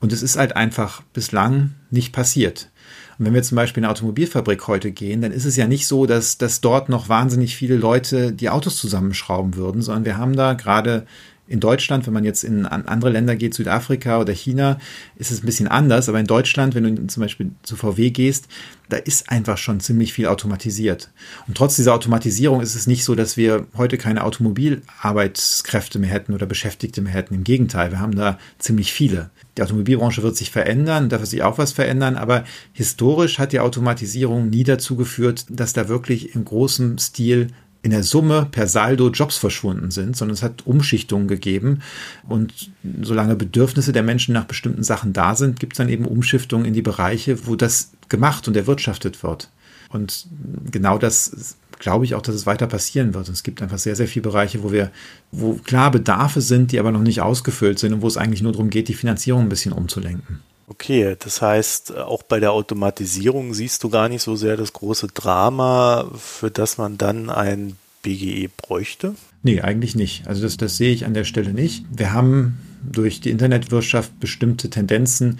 Und 0.00 0.12
es 0.12 0.22
ist 0.22 0.36
halt 0.36 0.56
einfach 0.56 1.02
bislang 1.12 1.74
nicht 1.90 2.12
passiert. 2.12 2.70
Und 3.18 3.26
wenn 3.26 3.34
wir 3.34 3.42
zum 3.42 3.56
Beispiel 3.56 3.82
in 3.82 3.84
eine 3.84 3.92
Automobilfabrik 3.92 4.66
heute 4.66 4.90
gehen, 4.90 5.20
dann 5.20 5.32
ist 5.32 5.44
es 5.44 5.56
ja 5.56 5.66
nicht 5.66 5.86
so, 5.86 6.06
dass, 6.06 6.38
dass 6.38 6.60
dort 6.60 6.88
noch 6.88 7.08
wahnsinnig 7.08 7.56
viele 7.56 7.76
Leute 7.76 8.32
die 8.32 8.50
Autos 8.50 8.76
zusammenschrauben 8.78 9.54
würden, 9.54 9.82
sondern 9.82 10.04
wir 10.04 10.18
haben 10.18 10.34
da 10.34 10.54
gerade 10.54 11.06
in 11.52 11.60
Deutschland, 11.60 12.06
wenn 12.06 12.14
man 12.14 12.24
jetzt 12.24 12.44
in 12.44 12.64
andere 12.64 13.10
Länder 13.10 13.36
geht, 13.36 13.52
Südafrika 13.52 14.18
oder 14.18 14.32
China, 14.32 14.78
ist 15.16 15.30
es 15.30 15.42
ein 15.42 15.46
bisschen 15.46 15.68
anders. 15.68 16.08
Aber 16.08 16.18
in 16.18 16.26
Deutschland, 16.26 16.74
wenn 16.74 16.96
du 16.96 17.06
zum 17.08 17.20
Beispiel 17.20 17.50
zu 17.62 17.76
VW 17.76 18.08
gehst, 18.08 18.48
da 18.88 18.96
ist 18.96 19.28
einfach 19.28 19.58
schon 19.58 19.78
ziemlich 19.78 20.14
viel 20.14 20.26
automatisiert. 20.26 21.10
Und 21.46 21.56
trotz 21.56 21.76
dieser 21.76 21.92
Automatisierung 21.92 22.62
ist 22.62 22.74
es 22.74 22.86
nicht 22.86 23.04
so, 23.04 23.14
dass 23.14 23.36
wir 23.36 23.66
heute 23.76 23.98
keine 23.98 24.24
Automobilarbeitskräfte 24.24 25.98
mehr 25.98 26.08
hätten 26.08 26.32
oder 26.32 26.46
Beschäftigte 26.46 27.02
mehr 27.02 27.12
hätten. 27.12 27.34
Im 27.34 27.44
Gegenteil, 27.44 27.90
wir 27.90 28.00
haben 28.00 28.16
da 28.16 28.38
ziemlich 28.58 28.90
viele. 28.90 29.28
Die 29.58 29.62
Automobilbranche 29.62 30.22
wird 30.22 30.36
sich 30.36 30.50
verändern, 30.50 31.10
da 31.10 31.20
wird 31.20 31.28
sich 31.28 31.42
auch 31.42 31.58
was 31.58 31.72
verändern, 31.72 32.16
aber 32.16 32.44
historisch 32.72 33.38
hat 33.38 33.52
die 33.52 33.60
Automatisierung 33.60 34.48
nie 34.48 34.64
dazu 34.64 34.96
geführt, 34.96 35.44
dass 35.50 35.74
da 35.74 35.88
wirklich 35.88 36.34
im 36.34 36.46
großen 36.46 36.96
Stil 36.98 37.48
in 37.82 37.90
der 37.90 38.04
Summe 38.04 38.46
per 38.50 38.68
Saldo 38.68 39.10
Jobs 39.10 39.36
verschwunden 39.36 39.90
sind, 39.90 40.16
sondern 40.16 40.34
es 40.34 40.42
hat 40.42 40.66
Umschichtungen 40.66 41.26
gegeben. 41.26 41.82
Und 42.28 42.70
solange 43.02 43.34
Bedürfnisse 43.34 43.92
der 43.92 44.04
Menschen 44.04 44.34
nach 44.34 44.44
bestimmten 44.44 44.84
Sachen 44.84 45.12
da 45.12 45.34
sind, 45.34 45.58
gibt 45.58 45.72
es 45.72 45.78
dann 45.78 45.88
eben 45.88 46.04
Umschichtungen 46.04 46.64
in 46.64 46.74
die 46.74 46.82
Bereiche, 46.82 47.46
wo 47.46 47.56
das 47.56 47.92
gemacht 48.08 48.46
und 48.46 48.56
erwirtschaftet 48.56 49.22
wird. 49.24 49.50
Und 49.90 50.28
genau 50.70 50.96
das 50.96 51.56
glaube 51.80 52.04
ich 52.04 52.14
auch, 52.14 52.22
dass 52.22 52.36
es 52.36 52.46
weiter 52.46 52.68
passieren 52.68 53.12
wird. 53.14 53.28
Es 53.28 53.42
gibt 53.42 53.60
einfach 53.60 53.78
sehr, 53.78 53.96
sehr 53.96 54.06
viele 54.06 54.22
Bereiche, 54.22 54.62
wo 54.62 54.70
wir, 54.70 54.92
wo 55.32 55.54
klar 55.54 55.90
Bedarfe 55.90 56.40
sind, 56.40 56.70
die 56.70 56.78
aber 56.78 56.92
noch 56.92 57.02
nicht 57.02 57.20
ausgefüllt 57.20 57.80
sind 57.80 57.92
und 57.92 58.02
wo 58.02 58.06
es 58.06 58.16
eigentlich 58.16 58.42
nur 58.42 58.52
darum 58.52 58.70
geht, 58.70 58.86
die 58.86 58.94
Finanzierung 58.94 59.42
ein 59.42 59.48
bisschen 59.48 59.72
umzulenken. 59.72 60.40
Okay, 60.68 61.16
das 61.18 61.42
heißt, 61.42 61.96
auch 61.98 62.22
bei 62.22 62.40
der 62.40 62.52
Automatisierung 62.52 63.52
siehst 63.52 63.82
du 63.84 63.90
gar 63.90 64.08
nicht 64.08 64.22
so 64.22 64.36
sehr 64.36 64.56
das 64.56 64.72
große 64.72 65.08
Drama, 65.08 66.10
für 66.16 66.50
das 66.50 66.78
man 66.78 66.98
dann 66.98 67.30
ein 67.30 67.76
BGE 68.02 68.48
bräuchte? 68.56 69.14
Nee, 69.42 69.60
eigentlich 69.60 69.94
nicht. 69.96 70.26
Also 70.26 70.42
das, 70.42 70.56
das 70.56 70.76
sehe 70.76 70.92
ich 70.92 71.04
an 71.04 71.14
der 71.14 71.24
Stelle 71.24 71.52
nicht. 71.52 71.84
Wir 71.90 72.12
haben 72.12 72.58
durch 72.82 73.20
die 73.20 73.30
Internetwirtschaft 73.30 74.18
bestimmte 74.20 74.70
Tendenzen, 74.70 75.38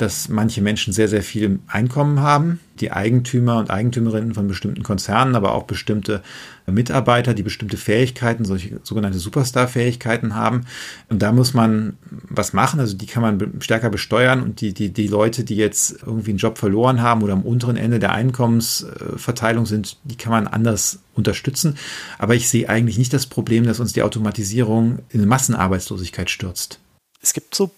dass 0.00 0.28
manche 0.28 0.62
Menschen 0.62 0.92
sehr, 0.92 1.08
sehr 1.08 1.22
viel 1.22 1.58
Einkommen 1.66 2.20
haben. 2.20 2.60
Die 2.80 2.92
Eigentümer 2.92 3.58
und 3.58 3.70
Eigentümerinnen 3.70 4.32
von 4.32 4.48
bestimmten 4.48 4.82
Konzernen, 4.82 5.34
aber 5.34 5.54
auch 5.54 5.64
bestimmte 5.64 6.22
Mitarbeiter, 6.66 7.34
die 7.34 7.42
bestimmte 7.42 7.76
Fähigkeiten, 7.76 8.44
solche 8.44 8.80
sogenannte 8.82 9.18
Superstar-Fähigkeiten 9.18 10.34
haben. 10.34 10.62
Und 11.08 11.20
da 11.20 11.32
muss 11.32 11.52
man 11.52 11.98
was 12.28 12.52
machen. 12.52 12.80
Also 12.80 12.96
die 12.96 13.06
kann 13.06 13.22
man 13.22 13.60
stärker 13.60 13.90
besteuern 13.90 14.42
und 14.42 14.60
die, 14.60 14.72
die, 14.72 14.90
die 14.92 15.08
Leute, 15.08 15.44
die 15.44 15.56
jetzt 15.56 16.02
irgendwie 16.06 16.30
einen 16.30 16.38
Job 16.38 16.56
verloren 16.56 17.02
haben 17.02 17.22
oder 17.22 17.34
am 17.34 17.42
unteren 17.42 17.76
Ende 17.76 17.98
der 17.98 18.12
Einkommensverteilung 18.12 19.66
sind, 19.66 19.98
die 20.04 20.16
kann 20.16 20.32
man 20.32 20.46
anders 20.46 21.00
unterstützen. 21.14 21.76
Aber 22.18 22.34
ich 22.34 22.48
sehe 22.48 22.68
eigentlich 22.68 22.96
nicht 22.96 23.12
das 23.12 23.26
Problem, 23.26 23.64
dass 23.64 23.80
uns 23.80 23.92
die 23.92 24.02
Automatisierung 24.02 25.00
in 25.10 25.26
Massenarbeitslosigkeit 25.26 26.30
stürzt. 26.30 26.80
Es 27.22 27.34
gibt 27.34 27.54
so 27.54 27.70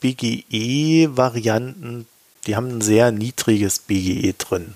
BGE-Varianten, 0.00 2.06
die 2.46 2.56
haben 2.56 2.78
ein 2.78 2.80
sehr 2.80 3.12
niedriges 3.12 3.80
BGE 3.80 4.34
drin. 4.36 4.74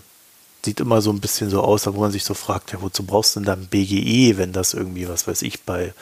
Sieht 0.64 0.80
immer 0.80 1.02
so 1.02 1.10
ein 1.10 1.20
bisschen 1.20 1.50
so 1.50 1.62
aus, 1.62 1.86
wo 1.86 2.00
man 2.00 2.12
sich 2.12 2.24
so 2.24 2.34
fragt, 2.34 2.72
ja, 2.72 2.80
wozu 2.80 3.04
brauchst 3.04 3.36
du 3.36 3.40
denn 3.40 3.46
dann 3.46 3.66
BGE, 3.66 4.38
wenn 4.38 4.52
das 4.52 4.74
irgendwie, 4.74 5.08
was 5.08 5.26
weiß 5.26 5.42
ich, 5.42 5.62
bei 5.62 5.92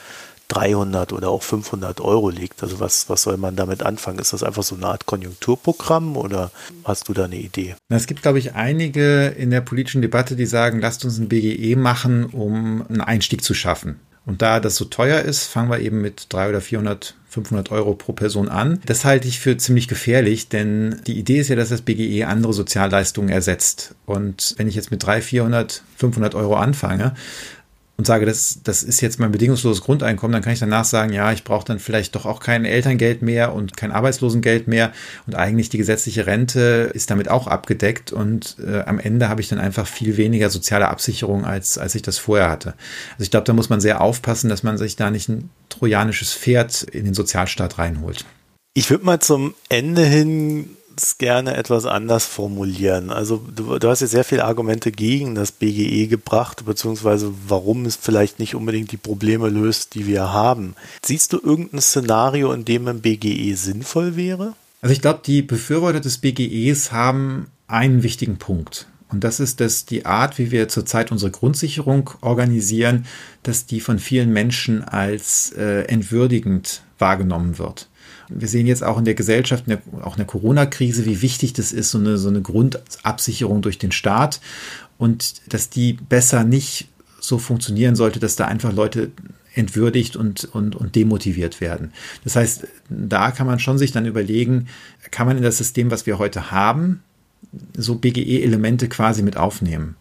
300 0.49 1.13
oder 1.13 1.29
auch 1.29 1.41
500 1.41 2.01
Euro 2.01 2.29
liegt. 2.29 2.61
Also 2.63 2.79
was, 2.79 3.09
was 3.09 3.23
soll 3.23 3.37
man 3.37 3.55
damit 3.55 3.83
anfangen? 3.83 4.19
Ist 4.19 4.33
das 4.33 4.43
einfach 4.43 4.63
so 4.63 4.75
eine 4.75 4.87
Art 4.87 5.05
Konjunkturprogramm 5.05 6.15
oder 6.15 6.51
hast 6.83 7.09
du 7.09 7.13
da 7.13 7.25
eine 7.25 7.37
Idee? 7.37 7.75
Es 7.89 8.07
gibt, 8.07 8.21
glaube 8.21 8.39
ich, 8.39 8.53
einige 8.53 9.27
in 9.27 9.49
der 9.49 9.61
politischen 9.61 10.01
Debatte, 10.01 10.35
die 10.35 10.45
sagen, 10.45 10.79
lasst 10.79 11.05
uns 11.05 11.17
ein 11.17 11.29
BGE 11.29 11.75
machen, 11.75 12.25
um 12.25 12.85
einen 12.87 13.01
Einstieg 13.01 13.43
zu 13.43 13.53
schaffen. 13.53 13.99
Und 14.25 14.41
da 14.41 14.59
das 14.59 14.75
so 14.75 14.85
teuer 14.85 15.21
ist, 15.21 15.45
fangen 15.45 15.69
wir 15.69 15.79
eben 15.79 16.01
mit 16.01 16.27
300 16.29 16.49
oder 16.49 16.61
400, 16.61 17.15
500 17.33 17.71
Euro 17.71 17.95
pro 17.95 18.13
Person 18.13 18.47
an. 18.47 18.79
Das 18.85 19.05
halte 19.05 19.27
ich 19.27 19.39
für 19.39 19.57
ziemlich 19.57 19.87
gefährlich, 19.87 20.49
denn 20.49 21.01
die 21.07 21.17
Idee 21.17 21.39
ist 21.39 21.49
ja, 21.49 21.55
dass 21.55 21.69
das 21.69 21.81
BGE 21.81 22.25
andere 22.25 22.53
Sozialleistungen 22.53 23.29
ersetzt. 23.29 23.95
Und 24.05 24.53
wenn 24.57 24.67
ich 24.67 24.75
jetzt 24.75 24.91
mit 24.91 25.03
300, 25.03 25.23
400, 25.23 25.83
500 25.97 26.35
Euro 26.35 26.55
anfange, 26.55 27.13
und 27.95 28.07
sage, 28.07 28.25
das, 28.25 28.59
das 28.63 28.81
ist 28.81 29.01
jetzt 29.01 29.19
mein 29.19 29.31
bedingungsloses 29.31 29.81
Grundeinkommen, 29.81 30.33
dann 30.33 30.41
kann 30.41 30.53
ich 30.53 30.59
danach 30.59 30.85
sagen, 30.85 31.13
ja, 31.13 31.31
ich 31.31 31.43
brauche 31.43 31.65
dann 31.65 31.77
vielleicht 31.79 32.15
doch 32.15 32.25
auch 32.25 32.39
kein 32.39 32.65
Elterngeld 32.65 33.21
mehr 33.21 33.53
und 33.53 33.77
kein 33.77 33.91
Arbeitslosengeld 33.91 34.67
mehr 34.67 34.91
und 35.27 35.35
eigentlich 35.35 35.69
die 35.69 35.77
gesetzliche 35.77 36.25
Rente 36.25 36.89
ist 36.93 37.11
damit 37.11 37.29
auch 37.29 37.45
abgedeckt 37.45 38.11
und 38.11 38.57
äh, 38.65 38.79
am 38.81 38.99
Ende 38.99 39.29
habe 39.29 39.41
ich 39.41 39.49
dann 39.49 39.59
einfach 39.59 39.85
viel 39.85 40.17
weniger 40.17 40.49
soziale 40.49 40.89
Absicherung, 40.89 41.45
als, 41.45 41.77
als 41.77 41.93
ich 41.93 42.01
das 42.01 42.17
vorher 42.17 42.49
hatte. 42.49 42.73
Also 43.13 43.23
ich 43.23 43.31
glaube, 43.31 43.45
da 43.45 43.53
muss 43.53 43.69
man 43.69 43.79
sehr 43.79 44.01
aufpassen, 44.01 44.49
dass 44.49 44.63
man 44.63 44.77
sich 44.77 44.95
da 44.95 45.11
nicht 45.11 45.29
ein 45.29 45.49
trojanisches 45.69 46.33
Pferd 46.33 46.83
in 46.83 47.05
den 47.05 47.13
Sozialstaat 47.13 47.77
reinholt. 47.77 48.25
Ich 48.73 48.89
würde 48.89 49.05
mal 49.05 49.19
zum 49.19 49.53
Ende 49.69 50.03
hin 50.03 50.71
es 50.95 51.17
gerne 51.17 51.55
etwas 51.55 51.85
anders 51.85 52.25
formulieren. 52.25 53.09
Also 53.09 53.37
du, 53.37 53.77
du 53.79 53.89
hast 53.89 54.01
jetzt 54.01 54.11
sehr 54.11 54.23
viele 54.23 54.45
Argumente 54.45 54.91
gegen 54.91 55.35
das 55.35 55.51
BGE 55.51 56.07
gebracht, 56.07 56.65
beziehungsweise 56.65 57.33
warum 57.47 57.85
es 57.85 57.95
vielleicht 57.95 58.39
nicht 58.39 58.55
unbedingt 58.55 58.91
die 58.91 58.97
Probleme 58.97 59.49
löst, 59.49 59.95
die 59.95 60.07
wir 60.07 60.31
haben. 60.33 60.75
Siehst 61.03 61.33
du 61.33 61.39
irgendein 61.41 61.81
Szenario, 61.81 62.51
in 62.51 62.65
dem 62.65 62.87
ein 62.87 63.01
BGE 63.01 63.55
sinnvoll 63.55 64.15
wäre? 64.15 64.53
Also 64.81 64.93
ich 64.93 65.01
glaube, 65.01 65.21
die 65.25 65.41
Befürworter 65.41 65.99
des 65.99 66.17
BGEs 66.17 66.91
haben 66.91 67.47
einen 67.67 68.03
wichtigen 68.03 68.37
Punkt. 68.37 68.87
Und 69.09 69.23
das 69.23 69.39
ist, 69.39 69.59
dass 69.59 69.85
die 69.85 70.05
Art, 70.05 70.39
wie 70.39 70.51
wir 70.51 70.67
zurzeit 70.67 71.11
unsere 71.11 71.31
Grundsicherung 71.31 72.09
organisieren, 72.21 73.05
dass 73.43 73.67
die 73.67 73.79
von 73.79 73.99
vielen 73.99 74.33
Menschen 74.33 74.83
als 74.83 75.53
äh, 75.53 75.83
entwürdigend 75.83 76.81
wahrgenommen 76.97 77.59
wird 77.59 77.89
wir 78.35 78.47
sehen 78.47 78.67
jetzt 78.67 78.83
auch 78.83 78.97
in 78.97 79.05
der 79.05 79.13
Gesellschaft, 79.13 79.67
in 79.67 79.77
der, 79.77 80.05
auch 80.05 80.13
in 80.13 80.19
der 80.19 80.27
Corona-Krise, 80.27 81.05
wie 81.05 81.21
wichtig 81.21 81.53
das 81.53 81.71
ist, 81.71 81.91
so 81.91 81.97
eine, 81.97 82.17
so 82.17 82.29
eine 82.29 82.41
Grundabsicherung 82.41 83.61
durch 83.61 83.77
den 83.77 83.91
Staat 83.91 84.39
und 84.97 85.53
dass 85.53 85.69
die 85.69 85.93
besser 85.93 86.43
nicht 86.43 86.87
so 87.19 87.37
funktionieren 87.37 87.95
sollte, 87.95 88.19
dass 88.19 88.35
da 88.35 88.45
einfach 88.45 88.73
Leute 88.73 89.11
entwürdigt 89.55 90.15
und, 90.15 90.45
und, 90.45 90.75
und 90.75 90.95
demotiviert 90.95 91.61
werden. 91.61 91.93
Das 92.23 92.35
heißt, 92.35 92.67
da 92.89 93.31
kann 93.31 93.47
man 93.47 93.59
schon 93.59 93.77
sich 93.77 93.91
dann 93.91 94.05
überlegen, 94.05 94.67
kann 95.11 95.27
man 95.27 95.37
in 95.37 95.43
das 95.43 95.57
System, 95.57 95.91
was 95.91 96.05
wir 96.05 96.17
heute 96.17 96.51
haben, 96.51 97.03
so 97.77 97.95
BGE-Elemente 97.95 98.89
quasi 98.89 99.21
mit 99.21 99.37
aufnehmen. 99.37 99.95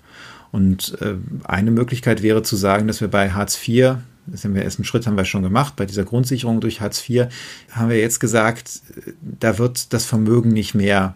Und 0.53 0.97
äh, 1.01 1.15
eine 1.45 1.71
Möglichkeit 1.71 2.23
wäre 2.23 2.43
zu 2.43 2.57
sagen, 2.57 2.87
dass 2.87 3.01
wir 3.01 3.09
bei 3.09 3.31
Hartz 3.31 3.57
IV 3.67 3.97
das 4.27 4.45
haben 4.45 4.55
wir 4.55 4.63
ersten 4.63 4.85
Schritt 4.85 5.07
haben 5.07 5.17
wir 5.17 5.25
schon 5.25 5.43
gemacht. 5.43 5.77
Bei 5.77 5.87
dieser 5.87 6.05
Grundsicherung 6.05 6.61
durch 6.61 6.81
Hartz 6.81 7.09
IV 7.09 7.27
haben 7.71 7.91
wir 7.91 7.99
jetzt 7.99 8.21
gesagt, 8.21 8.81
da 9.21 9.59
wird 9.59 9.93
das 9.93 10.05
Vermögen 10.05 10.51
nicht 10.51 10.75
mehr 10.75 11.15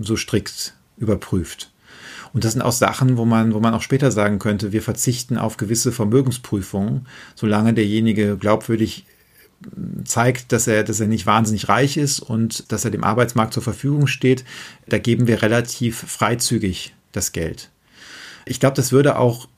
so 0.00 0.16
strikt 0.16 0.74
überprüft. 0.96 1.70
Und 2.32 2.44
das 2.44 2.52
sind 2.52 2.62
auch 2.62 2.72
Sachen, 2.72 3.16
wo 3.16 3.24
man, 3.24 3.54
wo 3.54 3.60
man 3.60 3.74
auch 3.74 3.82
später 3.82 4.10
sagen 4.10 4.38
könnte, 4.38 4.72
wir 4.72 4.82
verzichten 4.82 5.38
auf 5.38 5.56
gewisse 5.56 5.92
Vermögensprüfungen, 5.92 7.06
solange 7.34 7.74
derjenige 7.74 8.36
glaubwürdig 8.36 9.06
zeigt, 10.04 10.52
dass 10.52 10.66
er, 10.66 10.84
dass 10.84 11.00
er 11.00 11.06
nicht 11.06 11.26
wahnsinnig 11.26 11.68
reich 11.68 11.96
ist 11.96 12.20
und 12.20 12.70
dass 12.72 12.84
er 12.84 12.90
dem 12.90 13.04
Arbeitsmarkt 13.04 13.54
zur 13.54 13.62
Verfügung 13.62 14.06
steht. 14.06 14.44
Da 14.88 14.98
geben 14.98 15.26
wir 15.26 15.42
relativ 15.42 15.96
freizügig 15.96 16.94
das 17.12 17.32
Geld. 17.32 17.70
Ich 18.46 18.60
glaube, 18.60 18.76
das 18.76 18.92
würde 18.92 19.16
auch 19.16 19.48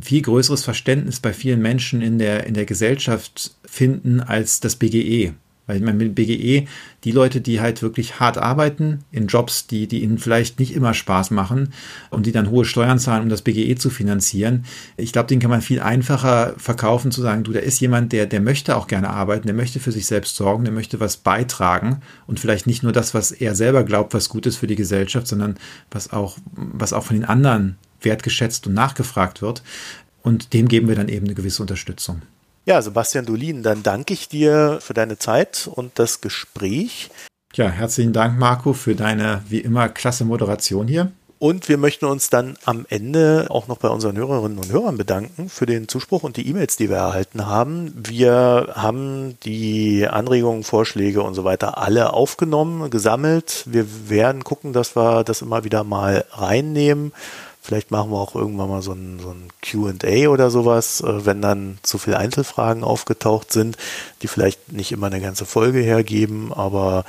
viel 0.00 0.22
größeres 0.22 0.64
Verständnis 0.64 1.20
bei 1.20 1.32
vielen 1.32 1.62
Menschen 1.62 2.02
in 2.02 2.18
der, 2.18 2.46
in 2.46 2.54
der 2.54 2.64
Gesellschaft 2.64 3.54
finden 3.64 4.20
als 4.20 4.60
das 4.60 4.76
BGE. 4.76 5.34
Weil 5.66 5.76
ich 5.76 5.82
meine, 5.82 5.96
mit 5.96 6.16
BGE, 6.16 6.66
die 7.04 7.12
Leute, 7.12 7.40
die 7.40 7.60
halt 7.60 7.82
wirklich 7.82 8.18
hart 8.18 8.36
arbeiten 8.36 9.04
in 9.12 9.28
Jobs, 9.28 9.68
die, 9.68 9.86
die 9.86 10.02
ihnen 10.02 10.18
vielleicht 10.18 10.58
nicht 10.58 10.74
immer 10.74 10.92
Spaß 10.92 11.30
machen 11.30 11.72
und 12.10 12.26
die 12.26 12.32
dann 12.32 12.50
hohe 12.50 12.64
Steuern 12.64 12.98
zahlen, 12.98 13.22
um 13.22 13.28
das 13.28 13.42
BGE 13.42 13.76
zu 13.76 13.88
finanzieren, 13.88 14.64
ich 14.96 15.12
glaube, 15.12 15.28
den 15.28 15.38
kann 15.38 15.50
man 15.50 15.62
viel 15.62 15.80
einfacher 15.80 16.54
verkaufen, 16.56 17.12
zu 17.12 17.22
sagen, 17.22 17.44
du, 17.44 17.52
da 17.52 17.60
ist 17.60 17.80
jemand, 17.80 18.12
der, 18.12 18.26
der 18.26 18.40
möchte 18.40 18.76
auch 18.76 18.88
gerne 18.88 19.10
arbeiten, 19.10 19.46
der 19.46 19.54
möchte 19.54 19.78
für 19.78 19.92
sich 19.92 20.06
selbst 20.06 20.34
sorgen, 20.34 20.64
der 20.64 20.74
möchte 20.74 20.98
was 20.98 21.16
beitragen 21.16 22.00
und 22.26 22.40
vielleicht 22.40 22.66
nicht 22.66 22.82
nur 22.82 22.92
das, 22.92 23.14
was 23.14 23.30
er 23.30 23.54
selber 23.54 23.84
glaubt, 23.84 24.14
was 24.14 24.28
gut 24.28 24.46
ist 24.46 24.56
für 24.56 24.66
die 24.66 24.76
Gesellschaft, 24.76 25.28
sondern 25.28 25.56
was 25.92 26.12
auch, 26.12 26.38
was 26.54 26.92
auch 26.92 27.04
von 27.04 27.16
den 27.16 27.24
anderen 27.24 27.76
wertgeschätzt 28.04 28.66
und 28.66 28.74
nachgefragt 28.74 29.42
wird. 29.42 29.62
Und 30.22 30.52
dem 30.52 30.68
geben 30.68 30.88
wir 30.88 30.94
dann 30.94 31.08
eben 31.08 31.26
eine 31.26 31.34
gewisse 31.34 31.62
Unterstützung. 31.62 32.22
Ja, 32.64 32.80
Sebastian 32.80 33.26
Dolin, 33.26 33.62
dann 33.62 33.82
danke 33.82 34.14
ich 34.14 34.28
dir 34.28 34.78
für 34.80 34.94
deine 34.94 35.18
Zeit 35.18 35.68
und 35.72 35.98
das 35.98 36.20
Gespräch. 36.20 37.10
Ja, 37.54 37.68
herzlichen 37.68 38.12
Dank, 38.12 38.38
Marco, 38.38 38.72
für 38.72 38.94
deine 38.94 39.42
wie 39.48 39.58
immer 39.58 39.88
klasse 39.88 40.24
Moderation 40.24 40.86
hier. 40.86 41.10
Und 41.42 41.68
wir 41.68 41.76
möchten 41.76 42.04
uns 42.04 42.30
dann 42.30 42.56
am 42.64 42.86
Ende 42.88 43.46
auch 43.50 43.66
noch 43.66 43.78
bei 43.78 43.88
unseren 43.88 44.16
Hörerinnen 44.16 44.58
und 44.58 44.70
Hörern 44.70 44.96
bedanken 44.96 45.48
für 45.48 45.66
den 45.66 45.88
Zuspruch 45.88 46.22
und 46.22 46.36
die 46.36 46.48
E-Mails, 46.48 46.76
die 46.76 46.88
wir 46.88 46.98
erhalten 46.98 47.46
haben. 47.46 47.92
Wir 47.96 48.68
haben 48.76 49.36
die 49.42 50.06
Anregungen, 50.06 50.62
Vorschläge 50.62 51.20
und 51.20 51.34
so 51.34 51.42
weiter 51.42 51.78
alle 51.78 52.12
aufgenommen, 52.12 52.90
gesammelt. 52.90 53.64
Wir 53.66 54.08
werden 54.08 54.44
gucken, 54.44 54.72
dass 54.72 54.94
wir 54.94 55.24
das 55.24 55.42
immer 55.42 55.64
wieder 55.64 55.82
mal 55.82 56.24
reinnehmen. 56.30 57.10
Vielleicht 57.64 57.92
machen 57.92 58.10
wir 58.10 58.18
auch 58.18 58.34
irgendwann 58.34 58.68
mal 58.68 58.82
so 58.82 58.92
ein, 58.92 59.20
so 59.20 59.30
ein 59.30 59.48
QA 59.62 60.28
oder 60.28 60.50
sowas, 60.50 61.00
äh, 61.00 61.24
wenn 61.24 61.40
dann 61.40 61.78
zu 61.82 61.98
viele 61.98 62.18
Einzelfragen 62.18 62.82
aufgetaucht 62.82 63.52
sind, 63.52 63.76
die 64.20 64.28
vielleicht 64.28 64.72
nicht 64.72 64.92
immer 64.92 65.06
eine 65.06 65.20
ganze 65.20 65.46
Folge 65.46 65.78
hergeben, 65.78 66.52
aber 66.52 67.04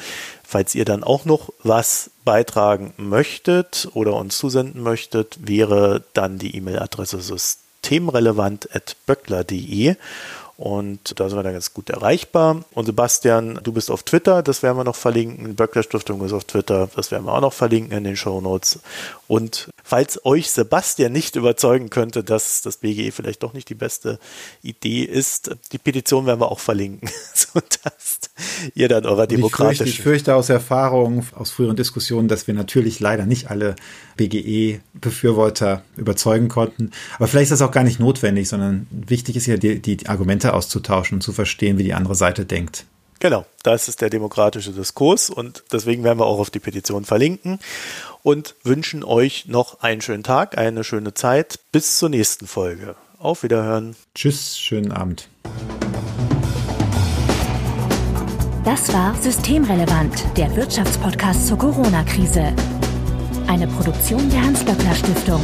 Falls 0.54 0.76
ihr 0.76 0.86
dann 0.86 1.04
auch 1.04 1.26
noch 1.26 1.50
was 1.64 2.12
beitragen 2.26 2.94
möchtet 2.98 3.90
oder 3.96 4.14
uns 4.14 4.38
zusenden 4.38 4.84
möchtet, 4.84 5.40
wäre 5.48 6.04
dann 6.14 6.38
die 6.38 6.56
E-Mail-Adresse 6.56 7.22
systemrelevant.böckler.de 7.22 9.96
und 10.56 11.20
da 11.20 11.30
sind 11.30 11.38
wir 11.38 11.44
dann 11.44 11.54
ganz 11.54 11.74
gut 11.74 11.90
erreichbar. 11.90 12.64
Und 12.74 12.86
Sebastian, 12.86 13.60
du 13.64 13.72
bist 13.72 13.90
auf 13.90 14.04
Twitter, 14.04 14.44
das 14.44 14.62
werden 14.62 14.78
wir 14.78 14.84
noch 14.84 14.96
verlinken. 14.96 15.56
Böckler 15.56 15.82
Stiftung 15.82 16.24
ist 16.24 16.34
auf 16.34 16.46
Twitter, 16.46 16.90
das 16.96 17.10
werden 17.10 17.26
wir 17.26 17.34
auch 17.34 17.42
noch 17.42 17.54
verlinken 17.54 17.98
in 17.98 18.04
den 18.04 18.16
Show 18.16 18.40
Notes. 18.40 18.80
Und 19.28 19.70
falls 19.84 20.24
euch 20.26 20.52
Sebastian 20.52 21.12
nicht 21.12 21.36
überzeugen 21.36 21.90
könnte, 21.90 22.24
dass 22.24 22.62
das 22.62 22.78
BGE 22.78 23.12
vielleicht 23.12 23.42
doch 23.42 23.54
nicht 23.54 23.68
die 23.70 23.76
beste 23.76 24.20
Idee 24.62 25.04
ist, 25.04 25.50
die 25.72 25.80
Petition 25.80 26.28
werden 26.28 26.40
wir 26.40 26.52
auch 26.52 26.60
verlinken, 26.60 27.10
sodass 27.34 28.20
ihr 28.76 28.88
dann 28.90 29.06
eurer 29.06 29.26
demokratischen... 29.26 29.88
Ich 29.88 29.96
fürchte, 29.96 30.00
ich 30.00 30.04
fürchte 30.04 30.36
aus 30.36 30.50
Erfahrung, 30.50 31.26
aus 31.36 31.50
früheren 31.50 31.76
Diskussionen, 31.76 32.28
dass 32.28 32.46
wir 32.46 32.54
natürlich 32.54 33.00
leider 33.00 33.26
nicht 33.26 33.50
alle 33.50 33.76
BGE-Befürworter 34.18 35.84
überzeugen 35.98 36.48
konnten. 36.48 36.92
Aber 37.16 37.28
vielleicht 37.28 37.52
ist 37.52 37.60
das 37.60 37.68
auch 37.68 37.72
gar 37.72 37.84
nicht 37.84 38.00
notwendig, 38.00 38.48
sondern 38.50 38.88
wichtig 38.92 39.36
ist 39.36 39.48
ja, 39.48 39.58
die, 39.58 39.80
die 39.80 40.08
Argumente 40.08 40.43
auszutauschen 40.52 41.18
und 41.18 41.22
zu 41.22 41.32
verstehen, 41.32 41.78
wie 41.78 41.84
die 41.84 41.94
andere 41.94 42.16
Seite 42.16 42.46
denkt. 42.46 42.86
Genau, 43.20 43.46
das 43.64 43.88
ist 43.88 44.02
der 44.02 44.10
demokratische 44.10 44.72
Diskurs 44.72 45.30
und 45.30 45.64
deswegen 45.72 46.04
werden 46.04 46.20
wir 46.20 46.26
auch 46.26 46.40
auf 46.40 46.50
die 46.50 46.60
Petition 46.60 47.06
verlinken 47.06 47.60
und 48.22 48.56
wünschen 48.64 49.04
euch 49.06 49.46
noch 49.48 49.80
einen 49.80 50.02
schönen 50.02 50.24
Tag, 50.24 50.58
eine 50.58 50.84
schöne 50.84 51.14
Zeit. 51.14 51.60
Bis 51.72 52.00
zur 52.00 52.10
nächsten 52.10 52.48
Folge. 52.48 52.96
Auf 53.20 53.44
Wiederhören. 53.44 53.96
Tschüss, 54.14 54.60
schönen 54.60 54.92
Abend. 54.92 55.30
Das 58.66 58.92
war 58.92 59.16
Systemrelevant, 59.22 60.26
der 60.36 60.54
Wirtschaftspodcast 60.56 61.48
zur 61.48 61.58
Corona-Krise. 61.58 62.54
Eine 63.48 63.68
Produktion 63.68 64.30
der 64.30 64.42
Hans-Böckler 64.42 64.96
Stiftung. 64.96 65.42